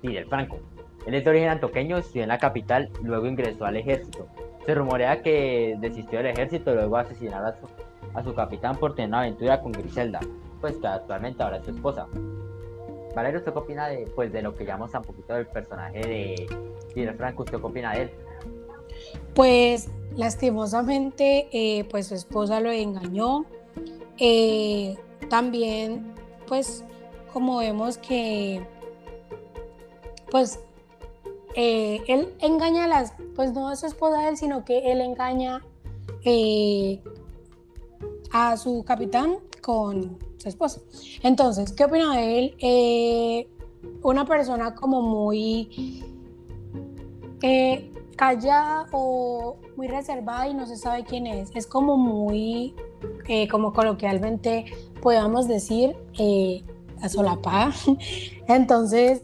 [0.00, 0.58] Fidel Franco.
[1.06, 4.26] Él es de origen antoqueño, estudió en la capital y luego ingresó al ejército.
[4.64, 7.68] Se rumorea que desistió del ejército y luego asesinaron a su,
[8.14, 10.20] a su capitán por tener una aventura con Griselda,
[10.60, 12.08] pues que actualmente ahora es su esposa.
[13.16, 16.46] Valerio, ¿usted qué opina de, pues, de lo que llamamos un poquito del personaje de
[16.92, 17.44] Fidel Franco?
[17.44, 18.10] ¿Usted qué opina de él?
[19.34, 23.46] Pues lastimosamente, eh, pues su esposa lo engañó.
[24.18, 24.98] Eh,
[25.30, 26.12] también,
[26.46, 26.84] pues,
[27.32, 28.62] como vemos que,
[30.30, 30.60] pues,
[31.54, 35.62] eh, él engaña a las, pues no a su esposa él, sino que él engaña
[38.30, 40.80] a su capitán con su esposa.
[41.22, 42.54] Entonces, ¿qué opina de él?
[42.58, 43.48] Eh,
[44.02, 46.02] una persona como muy
[48.16, 51.50] callada o muy reservada y no se sabe quién es.
[51.54, 52.74] Es como muy,
[53.50, 54.64] como coloquialmente
[55.02, 56.64] podamos decir, eh,
[57.00, 57.72] a solapada.
[58.48, 59.22] Entonces,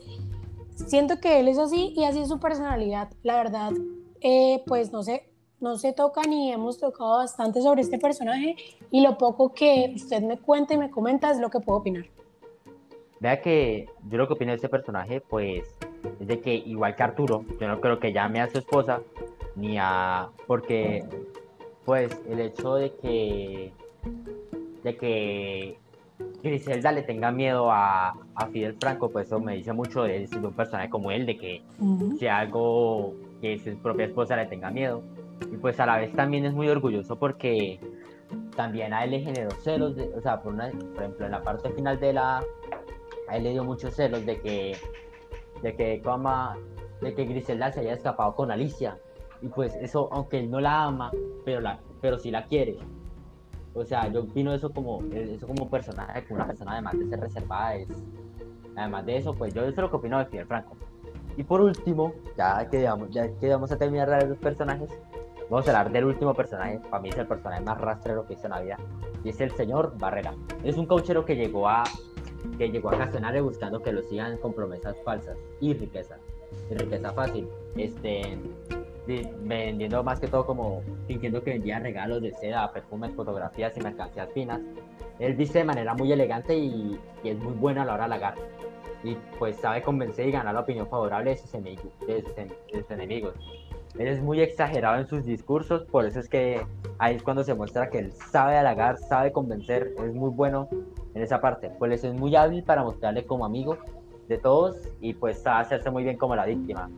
[0.87, 3.11] siento que él es así y así es su personalidad.
[3.23, 3.73] La verdad,
[4.21, 5.32] eh, pues no sé,
[5.63, 8.57] no se toca ni hemos tocado bastante sobre este personaje
[8.91, 12.05] y lo poco que usted me cuenta y me comenta es lo que puedo opinar.
[13.21, 15.63] Vea que yo lo que opino de este personaje, pues,
[16.21, 19.01] es de que igual que Arturo, yo no creo que llame a su esposa,
[19.55, 20.29] ni a...
[20.49, 21.05] porque,
[21.85, 23.73] pues, el hecho de que
[24.83, 25.79] de que
[26.43, 30.37] Griselda le tenga miedo a, a, Fidel Franco, pues eso me dice mucho de, de
[30.39, 31.63] un personaje como él, de que
[32.19, 35.03] si algo que su propia esposa le tenga miedo.
[35.51, 37.81] Y pues a la vez también es muy orgulloso porque
[38.57, 41.71] también a él le generó celos, o sea, por, una, por ejemplo, en la parte
[41.71, 42.45] final de la...
[43.29, 44.77] A él le dio muchos celos de que,
[45.63, 46.55] de que, como,
[47.01, 48.99] de que Griselda se haya escapado con Alicia.
[49.41, 51.11] Y pues eso, aunque él no la ama,
[51.45, 52.79] pero, la, pero sí la quiere.
[53.75, 57.21] O sea, yo opino eso como, eso como personaje, como una persona además de ser
[57.21, 57.89] reservada, es,
[58.77, 60.77] además de eso, pues yo eso es lo que opino de Fidel Franco.
[61.37, 62.95] Y por último, ya que, ya
[63.51, 64.91] vamos a terminar de los personajes,
[65.53, 68.47] vamos a hablar del último personaje, para mí es el personaje más rastrero que hizo
[68.47, 68.77] en la vida,
[69.23, 70.35] y es el señor Barrera.
[70.65, 71.85] Es un coachero que llegó a
[72.59, 76.17] que llegó a buscando que lo sigan con promesas falsas y riqueza,
[76.71, 77.49] y riqueza fácil.
[77.77, 78.39] Este,
[79.43, 84.31] vendiendo más que todo como fingiendo que vendía regalos de seda, perfumes, fotografías y mercancías
[84.33, 84.61] finas.
[85.19, 88.35] Él dice de manera muy elegante y, es muy bueno a la hora de halagar.
[89.05, 92.25] Y pues sabe convencer y ganar la opinión favorable de sus, enemigos, de
[92.73, 93.35] sus, enemigos.
[93.99, 96.65] Él es muy exagerado en sus discursos, por eso es que
[96.99, 100.69] ahí es cuando se muestra que él sabe halagar, sabe convencer, es muy bueno
[101.15, 101.71] en esa parte.
[101.79, 103.77] Pues es muy hábil para mostrarle como amigo
[104.29, 106.89] de todos y pues sabe hacerse muy bien como la víctima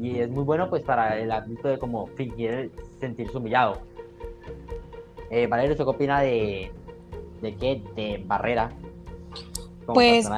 [0.00, 3.78] y es muy bueno pues para el ámbito de como fingir sentirse humillado.
[5.30, 6.70] Eh, Valerio, qué opina de,
[7.40, 7.82] de qué?
[7.96, 8.70] De Barrera.
[9.86, 10.28] pues,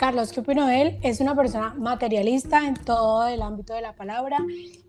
[0.00, 0.98] Carlos, ¿qué opino de él?
[1.02, 4.38] Es una persona materialista en todo el ámbito de la palabra.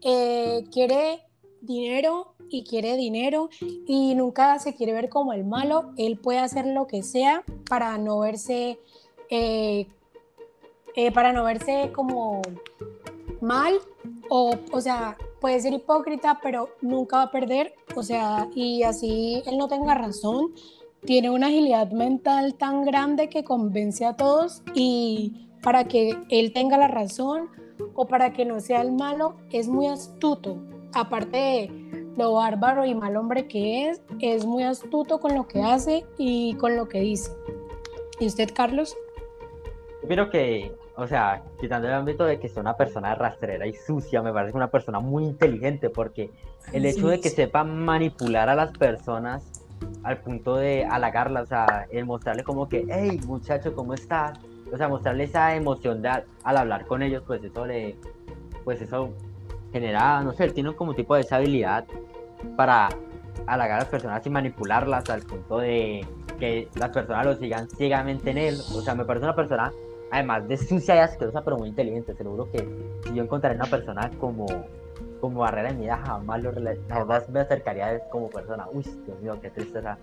[0.02, 1.20] Eh, quiere
[1.60, 5.92] dinero y quiere dinero y nunca se quiere ver como el malo.
[5.98, 8.80] Él puede hacer lo que sea para no verse,
[9.30, 9.86] eh,
[10.96, 12.42] eh, para no verse como
[13.42, 13.82] mal
[14.30, 19.44] o, o sea, puede ser hipócrita, pero nunca va a perder, o sea, y así
[19.46, 20.54] él no tenga razón,
[21.06, 26.78] tiene una agilidad mental tan grande que convence a todos y para que él tenga
[26.78, 27.50] la razón
[27.96, 30.58] o para que no sea el malo, es muy astuto.
[30.94, 35.62] Aparte de lo bárbaro y mal hombre que es, es muy astuto con lo que
[35.62, 37.32] hace y con lo que dice.
[38.20, 38.96] ¿Y usted, Carlos?
[40.08, 40.72] Yo que
[41.02, 44.56] o sea, quitando el ámbito de que sea una persona rastrera y sucia, me parece
[44.56, 46.30] una persona muy inteligente porque
[46.74, 49.61] el hecho de que sepa manipular a las personas
[50.04, 54.40] al punto de halagarlas, o sea, el mostrarle como que, hey, muchacho, ¿cómo estás?
[54.72, 57.96] O sea, mostrarle esa emoción de al, hablar con ellos, pues eso le,
[58.64, 59.14] pues eso
[59.72, 61.86] genera, no sé, tiene como tipo de esa habilidad
[62.56, 62.90] para
[63.48, 66.06] halagar a las personas y manipularlas al punto de,
[66.42, 68.58] que las personas lo sigan ciegamente en él.
[68.76, 69.72] O sea, me parece una persona,
[70.12, 72.16] además de sucia y asquerosa, pero muy inteligente.
[72.16, 72.68] Seguro que
[73.06, 74.48] si yo encontraré una persona como,
[75.22, 76.52] como barrera en mi vida, jamás, lo,
[76.90, 78.68] jamás me acercaría a él como persona.
[78.74, 79.98] Uy, Dios mío, qué tristeza.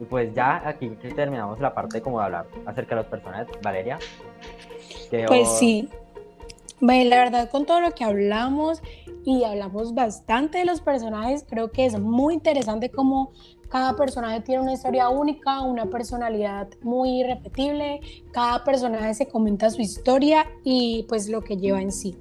[0.00, 3.48] Y pues ya aquí terminamos la parte como de hablar acerca de los personajes.
[3.62, 3.98] Valeria.
[5.26, 5.88] Pues sí.
[6.80, 8.82] La verdad, con todo lo que hablamos
[9.24, 13.32] y hablamos bastante de los personajes, creo que es muy interesante cómo
[13.68, 18.00] cada personaje tiene una historia única, una personalidad muy irrepetible,
[18.32, 22.16] cada personaje se comenta su historia y pues lo que lleva en sí.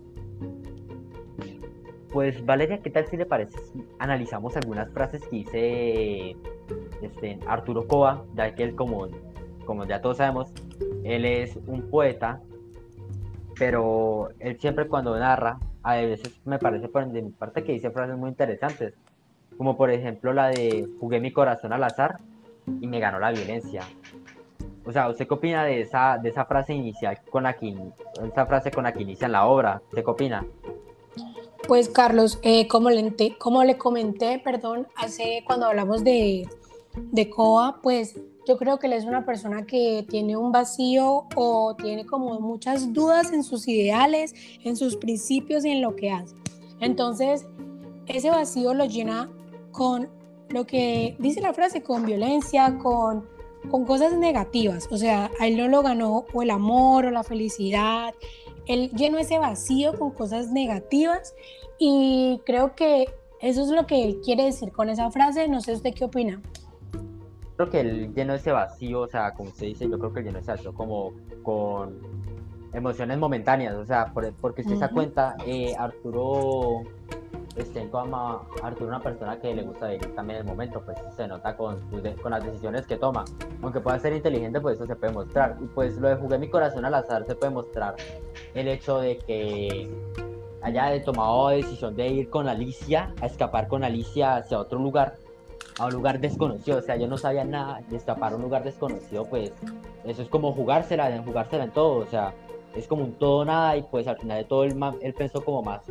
[2.14, 3.57] Pues Valeria, ¿qué tal si le parece
[3.97, 6.38] analizamos algunas frases que dice
[7.01, 9.07] este, Arturo Coa, ya que él como,
[9.66, 10.53] como ya todos sabemos,
[11.03, 12.39] él es un poeta,
[13.57, 17.89] pero él siempre cuando narra, a veces me parece por de mi parte que dice
[17.89, 18.93] frases muy interesantes,
[19.57, 22.20] como por ejemplo la de jugué mi corazón al azar
[22.80, 23.82] y me ganó la violencia.
[24.86, 27.76] O sea, ¿usted qué opina de esa, de esa frase inicial con la que,
[28.24, 29.82] esa frase con la que inicia la obra?
[29.89, 30.45] ¿Usted qué opina?
[31.68, 36.47] Pues Carlos, eh, como, le, comenté, perdón, hace cuando hablamos de,
[36.95, 41.76] de Coa, pues yo creo que él es una persona que tiene un vacío o
[41.76, 46.36] tiene como muchas dudas en sus ideales, en sus principios y en lo que hace.
[46.82, 47.45] Entonces,
[48.07, 49.32] ese vacío lo llena
[49.72, 50.09] con
[50.49, 53.26] lo que dice la frase, con violencia, con,
[53.72, 54.89] con cosas negativas.
[54.91, 58.14] O sea, a él no lo ganó o el amor o la felicidad.
[58.68, 61.36] Él llenó ese vacío con cosas negativas
[61.80, 65.47] y creo que eso es lo que él quiere decir con esa frase.
[65.47, 66.41] No sé usted qué opina
[67.55, 70.26] creo que él llenó ese vacío, o sea, como usted dice, yo creo que él
[70.26, 71.99] llenó ese vacío como con
[72.74, 76.84] emociones momentáneas, o sea, porque usted se da cuenta, eh, Arturo
[77.56, 81.28] Estenco ama a Arturo una persona que le gusta vivir también el momento, pues se
[81.28, 81.80] nota con,
[82.22, 83.26] con las decisiones que toma.
[83.62, 85.58] Aunque pueda ser inteligente, pues eso se puede mostrar.
[85.62, 87.95] Y pues lo de jugué mi corazón al azar se puede mostrar
[88.56, 89.89] el hecho de que
[90.62, 95.18] haya tomado decisión de ir con Alicia, a escapar con Alicia hacia otro lugar
[95.80, 98.64] a un lugar desconocido, o sea, yo no sabía nada de escapar a un lugar
[98.64, 99.51] desconocido, pues
[100.04, 102.34] eso es como jugársela, jugársela en todo, o sea,
[102.76, 105.82] es como un todo nada y pues al final de todo él pensó como más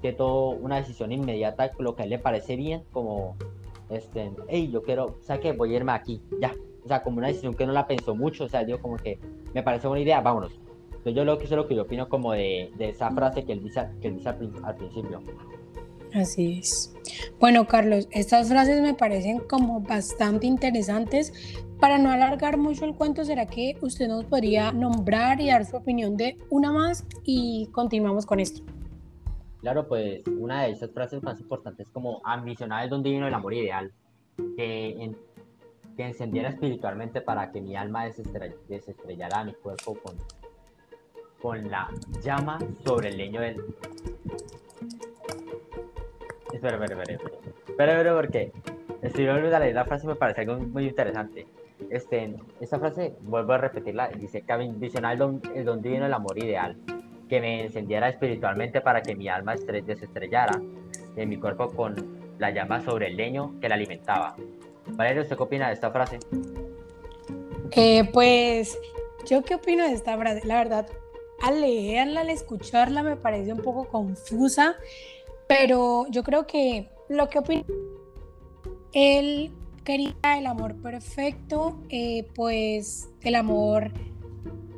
[0.00, 3.36] que todo una decisión inmediata, lo que a él le parece bien, como,
[3.90, 7.18] este, hey, yo quiero, o sea, que voy a irme aquí, ya, o sea, como
[7.18, 9.18] una decisión que no la pensó mucho, o sea, digo como que
[9.54, 10.52] me parece buena idea, vámonos.
[10.88, 13.44] Entonces yo lo que eso es lo que yo opino como de, de esa frase
[13.44, 15.22] que él dice, que él dice al principio.
[16.14, 16.94] Así es.
[17.38, 21.32] Bueno, Carlos, estas frases me parecen como bastante interesantes.
[21.78, 25.76] Para no alargar mucho el cuento, ¿será que usted nos podría nombrar y dar su
[25.76, 28.62] opinión de una más y continuamos con esto?
[29.60, 33.34] Claro, pues una de esas frases más importantes es como ambicionar es donde vino el
[33.34, 33.92] amor ideal,
[34.56, 35.12] que,
[35.96, 38.04] que encendiera espiritualmente para que mi alma
[38.68, 40.16] desestrellara mi cuerpo con,
[41.42, 41.88] con la
[42.22, 43.56] llama sobre el leño del,
[46.52, 47.30] Espera, espera, espera.
[47.68, 48.52] Espera, espera, porque
[49.02, 51.46] estoy olvidando de leer la frase me parece algo muy interesante.
[51.90, 56.14] Este, esta frase, vuelvo a repetirla, dice que visionar el don, el don divino el
[56.14, 56.76] amor ideal,
[57.28, 60.60] que me encendiera espiritualmente para que mi alma desestrellara
[61.16, 64.36] en mi cuerpo con la llama sobre el leño que la alimentaba.
[64.86, 66.18] Valeria, ¿usted qué opina de esta frase?
[67.72, 68.78] Eh, pues,
[69.26, 70.46] ¿yo qué opino de esta frase?
[70.46, 70.86] La verdad,
[71.42, 74.76] al leerla, al escucharla, me parece un poco confusa
[75.48, 77.64] pero yo creo que lo que opino,
[78.92, 79.50] él
[79.82, 83.90] quería el amor perfecto, eh, pues el amor,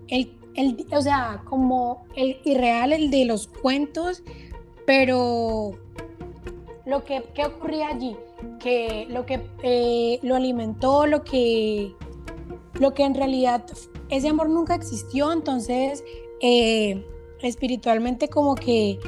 [0.09, 4.23] el, el, o sea, como el irreal, el de los cuentos,
[4.87, 5.73] pero
[6.85, 8.17] lo que ¿qué ocurría allí,
[8.59, 11.95] que lo que eh, lo alimentó, lo que,
[12.75, 13.65] lo que en realidad
[14.09, 16.03] ese amor nunca existió, entonces
[16.41, 17.05] eh,
[17.43, 18.99] espiritualmente como que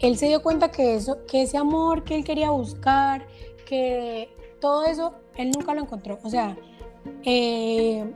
[0.00, 3.26] él se dio cuenta que, eso, que ese amor que él quería buscar,
[3.64, 4.28] que
[4.60, 6.18] todo eso, él nunca lo encontró.
[6.24, 6.56] O sea,
[7.24, 8.12] eh,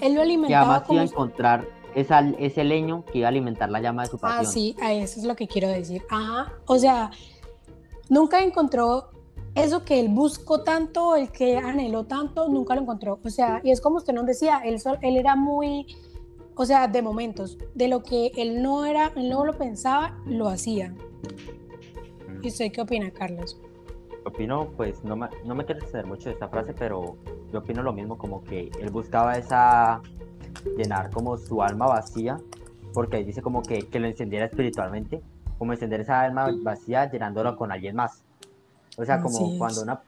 [0.00, 0.50] él lo alimentaba.
[0.50, 4.08] Y además iba a encontrar esa, ese leño que iba a alimentar la llama de
[4.08, 4.46] su ah, pasión.
[4.46, 6.02] Ah, sí, eso es lo que quiero decir.
[6.10, 6.52] Ajá.
[6.66, 7.10] O sea,
[8.08, 9.10] nunca encontró
[9.54, 13.18] eso que él buscó tanto, el que anheló tanto, nunca lo encontró.
[13.24, 15.86] O sea, y es como usted nos decía, él, él era muy
[16.60, 20.48] o sea, de momentos, de lo que él no era, él no lo pensaba, lo
[20.48, 20.92] hacía.
[22.42, 23.60] ¿Y usted qué opina, Carlos?
[24.28, 27.16] Opino, pues no me, no me quiero extender mucho de esta frase, pero
[27.52, 30.00] yo opino lo mismo, como que él buscaba esa,
[30.76, 32.38] llenar como su alma vacía,
[32.92, 35.20] porque ahí dice como que, que lo encendiera espiritualmente,
[35.58, 38.22] como encender esa alma vacía llenándolo con alguien más.
[38.96, 40.00] O sea, como cuando una...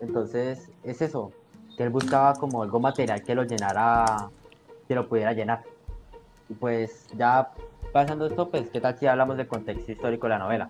[0.00, 1.32] Entonces, es eso,
[1.76, 4.30] que él buscaba como algo material que lo llenara,
[4.86, 5.64] que lo pudiera llenar.
[6.48, 7.50] Y pues ya
[7.92, 10.68] pasando esto, pues, ¿qué tal si hablamos del contexto histórico de la novela?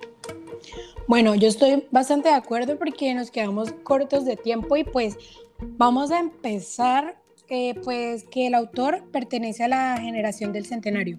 [1.06, 5.16] Bueno, yo estoy bastante de acuerdo porque nos quedamos cortos de tiempo y pues
[5.60, 7.16] vamos a empezar,
[7.48, 11.18] eh, pues que el autor pertenece a la generación del centenario.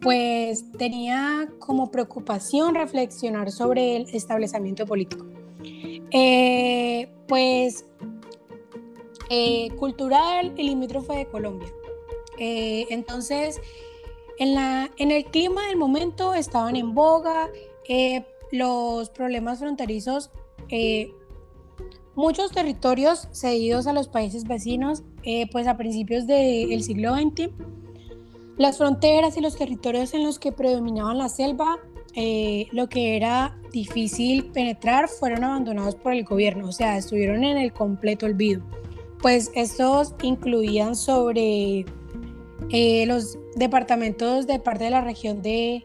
[0.00, 5.24] Pues tenía como preocupación reflexionar sobre el establecimiento político.
[6.10, 7.86] Eh, pues
[9.30, 11.68] eh, cultural y limítrofe de Colombia.
[12.38, 13.60] entonces,
[14.38, 17.50] en, la, en el clima del momento estaban en boga
[18.52, 20.30] los problemas fronterizos,
[20.68, 21.12] eh,
[22.14, 27.50] muchos territorios cedidos a los países vecinos, eh, pues a principios del siglo XX,
[28.58, 31.78] las fronteras y los territorios en los que predominaban la selva,
[32.14, 37.56] eh, lo que era difícil penetrar, fueron abandonados por el gobierno, o sea, estuvieron en
[37.56, 38.62] el completo olvido.
[39.22, 41.86] Pues estos incluían sobre
[43.06, 45.84] los departamentos de parte de la región de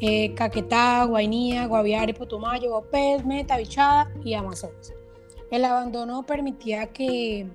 [0.00, 4.94] eh, Caquetá, Guainía, Guaviare, Putumayo, Guapés, Meta, Bichada y Amazonas.
[5.50, 7.46] El abandono permitía que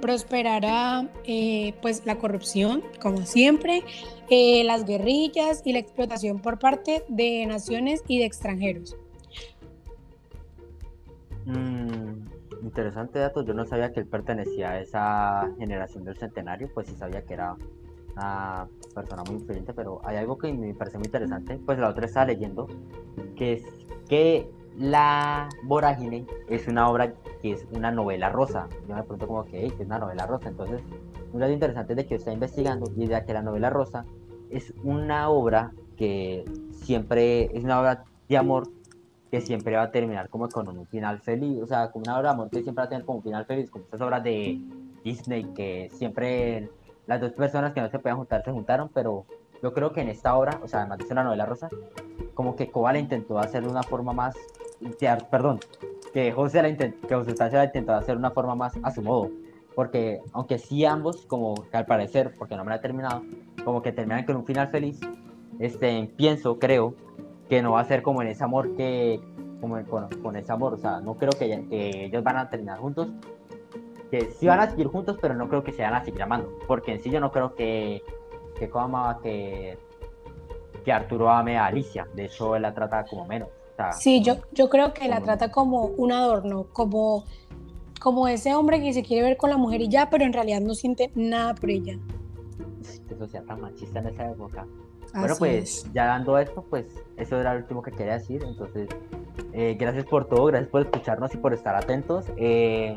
[0.00, 3.82] prosperara eh, pues la corrupción, como siempre,
[4.30, 8.96] eh, las guerrillas y la explotación por parte de naciones y de extranjeros.
[11.46, 12.31] Mm,
[12.62, 16.94] interesante dato, yo no sabía que él pertenecía a esa generación del centenario, pues sí
[16.94, 17.56] sabía que era
[18.16, 21.58] una persona muy influyente, pero hay algo que me parece muy interesante.
[21.64, 22.68] Pues la otra estaba leyendo,
[23.36, 23.64] que es
[24.08, 28.68] que La Vorágine es una obra que es una novela rosa.
[28.88, 30.48] Yo me pregunto como que, es una novela rosa.
[30.48, 30.82] Entonces,
[31.32, 34.04] un dato interesante de que está investigando y de que la novela rosa
[34.50, 38.68] es una obra que siempre es una obra de amor
[39.32, 42.28] que siempre va a terminar como con un final feliz, o sea, como una obra
[42.28, 44.60] de amor que siempre va a tener como un final feliz, como estas obras de
[45.02, 46.68] Disney que siempre
[47.06, 49.24] las dos personas que no se podían juntar se juntaron, pero
[49.62, 51.70] yo creo que en esta obra, o sea, además de ser una novela rosa,
[52.34, 54.34] como que Cobal intentó hacer de una forma más,
[55.30, 55.60] perdón,
[56.12, 59.00] que José la intentó, que José la intentó hacer de una forma más a su
[59.00, 59.30] modo,
[59.74, 63.22] porque aunque sí ambos, como que al parecer, porque no me la he terminado,
[63.64, 65.00] como que terminan con un final feliz,
[65.58, 66.94] este, pienso, creo,
[67.52, 69.20] que no va a ser como en ese amor que,
[69.60, 72.78] como con, con ese amor, o sea, no creo que, que ellos van a terminar
[72.78, 73.08] juntos,
[74.10, 76.50] que sí van a seguir juntos, pero no creo que se van a seguir amando.
[76.66, 78.02] Porque en sí yo no creo que,
[78.58, 79.76] que amaba que,
[80.82, 82.08] que Arturo ame a Alicia.
[82.14, 83.50] De hecho, él la trata como menos.
[83.98, 87.26] sí, yo, yo creo que la trata como un adorno, como,
[88.00, 90.62] como ese hombre que se quiere ver con la mujer y ya, pero en realidad
[90.62, 91.98] no siente nada por ella.
[93.06, 94.66] Qué sociedad tan machista en esa época.
[95.14, 96.86] Bueno, pues ya dando esto, pues
[97.16, 98.42] eso era lo último que quería decir.
[98.46, 98.88] Entonces,
[99.52, 102.26] eh, gracias por todo, gracias por escucharnos y por estar atentos.
[102.36, 102.96] Eh,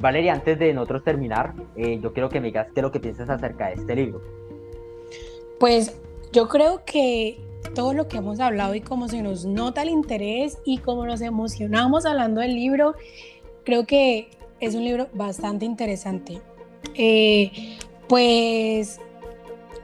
[0.00, 3.00] Valeria, antes de nosotros terminar, eh, yo quiero que me digas qué es lo que
[3.00, 4.22] piensas acerca de este libro.
[5.58, 6.00] Pues
[6.32, 7.40] yo creo que
[7.74, 11.20] todo lo que hemos hablado y cómo se nos nota el interés y cómo nos
[11.20, 12.94] emocionamos hablando del libro,
[13.64, 16.40] creo que es un libro bastante interesante.
[16.94, 17.76] Eh,
[18.08, 19.00] pues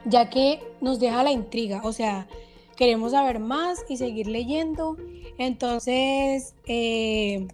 [0.05, 2.27] ya que nos deja la intriga, o sea,
[2.75, 4.97] queremos saber más y seguir leyendo.
[5.37, 7.47] Entonces, eh,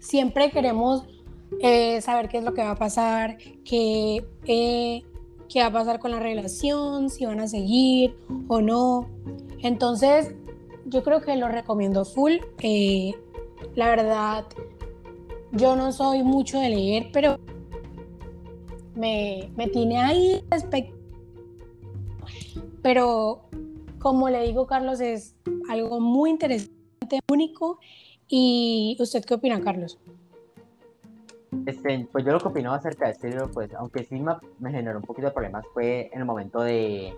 [0.00, 1.04] siempre queremos
[1.60, 5.02] eh, saber qué es lo que va a pasar, qué, eh,
[5.48, 8.16] qué va a pasar con la relación, si van a seguir
[8.48, 9.08] o no.
[9.62, 10.34] Entonces,
[10.86, 12.34] yo creo que lo recomiendo full.
[13.74, 14.46] La verdad,
[15.52, 17.38] yo no soy mucho de leer, pero
[18.98, 20.44] me, me tiene ahí
[22.82, 23.48] Pero
[23.98, 25.34] como le digo, Carlos, es
[25.68, 27.78] algo muy interesante, único
[28.28, 29.98] ¿Y usted qué opina, Carlos?
[31.64, 34.98] Este, pues yo lo que opinaba acerca de este libro, pues aunque sí me, generó
[34.98, 37.14] un poquito de problemas, fue en el momento de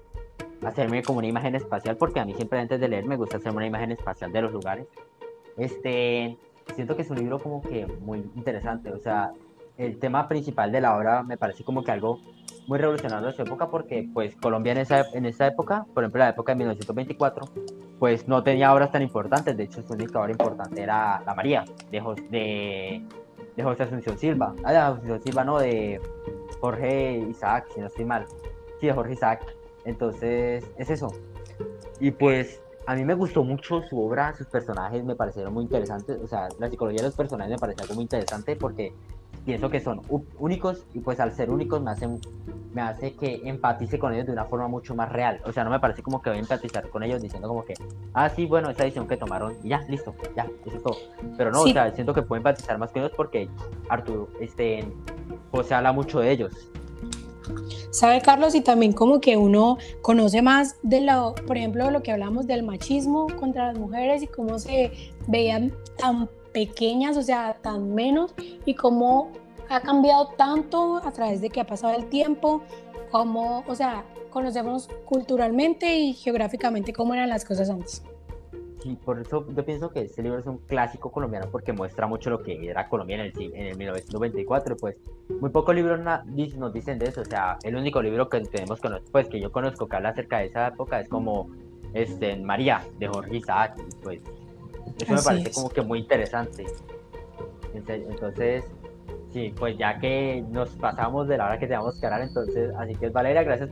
[0.62, 3.59] hacerme como una imagen espacial, porque a mí siempre antes de leer me gusta hacerme
[3.59, 4.87] una imagen espacial de los lugares.
[5.57, 6.39] Este,
[6.76, 9.33] siento que es un libro como que muy interesante, o sea,
[9.81, 12.20] el tema principal de la obra me parece como que algo
[12.66, 16.18] muy revolucionario de su época porque pues Colombia en esa, en esa época, por ejemplo
[16.18, 17.49] la época de 1924,
[17.99, 21.64] pues no tenía obras tan importantes, de hecho su única obra importante era La María,
[21.91, 23.05] de, de,
[23.57, 25.99] de José Asunción Silva, ah, de Asunción Silva no, de
[26.61, 28.26] Jorge Isaac, si no estoy mal,
[28.81, 29.47] sí, de Jorge Isaac,
[29.87, 31.11] entonces es eso.
[32.01, 36.18] Y pues a mí me gustó mucho su obra, sus personajes me parecieron muy interesantes,
[36.22, 38.93] o sea, la psicología de los personajes me pareció algo muy interesante porque
[39.45, 40.03] pienso que son
[40.38, 42.20] únicos y pues al ser únicos me hacen
[42.72, 45.41] me hace que empatice con ellos de una forma mucho más real.
[45.45, 47.74] O sea, no me parece como que voy a empatizar con ellos diciendo como que,
[48.14, 50.97] ah, sí, bueno, esa decisión que tomaron, y ya, listo, ya, eso es todo.
[51.36, 53.49] Pero no, o sea, siento que puedo empatizar más con ellos porque
[53.88, 54.86] Arturo, este,
[55.66, 56.53] se habla mucho de ellos.
[57.91, 58.55] ¿Sabe, Carlos?
[58.55, 62.62] Y también como que uno conoce más de lo, por ejemplo, lo que hablamos del
[62.62, 68.34] machismo contra las mujeres y cómo se veían tan pequeñas, o sea, tan menos,
[68.64, 69.32] y cómo
[69.68, 72.62] ha cambiado tanto a través de que ha pasado el tiempo,
[73.11, 78.03] cómo, o sea, conocemos culturalmente y geográficamente cómo eran las cosas antes.
[78.82, 82.30] Sí, por eso yo pienso que este libro es un clásico colombiano porque muestra mucho
[82.30, 84.76] lo que era Colombia en el, en el 1994.
[84.78, 84.96] Pues
[85.38, 87.20] muy pocos libros nos dicen de eso.
[87.20, 88.80] O sea, el único libro que tenemos
[89.12, 91.51] pues, que yo conozco que habla acerca de esa época es como
[91.92, 93.78] este, María de Jorge Isaac.
[94.03, 94.20] Pues
[94.99, 96.66] eso me parece como que muy interesante.
[97.74, 98.64] Entonces,
[99.33, 102.95] sí, pues ya que nos pasamos de la hora que teníamos que hablar, entonces, así
[102.97, 103.70] que Valeria, gracias.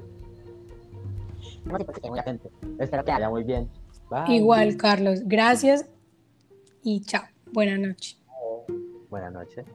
[2.78, 3.68] Espero que vaya muy bien.
[4.28, 5.20] Igual, Carlos.
[5.24, 5.86] Gracias
[6.82, 7.24] y chao.
[7.52, 8.18] Buenas noches.
[9.10, 9.66] Buenas noches.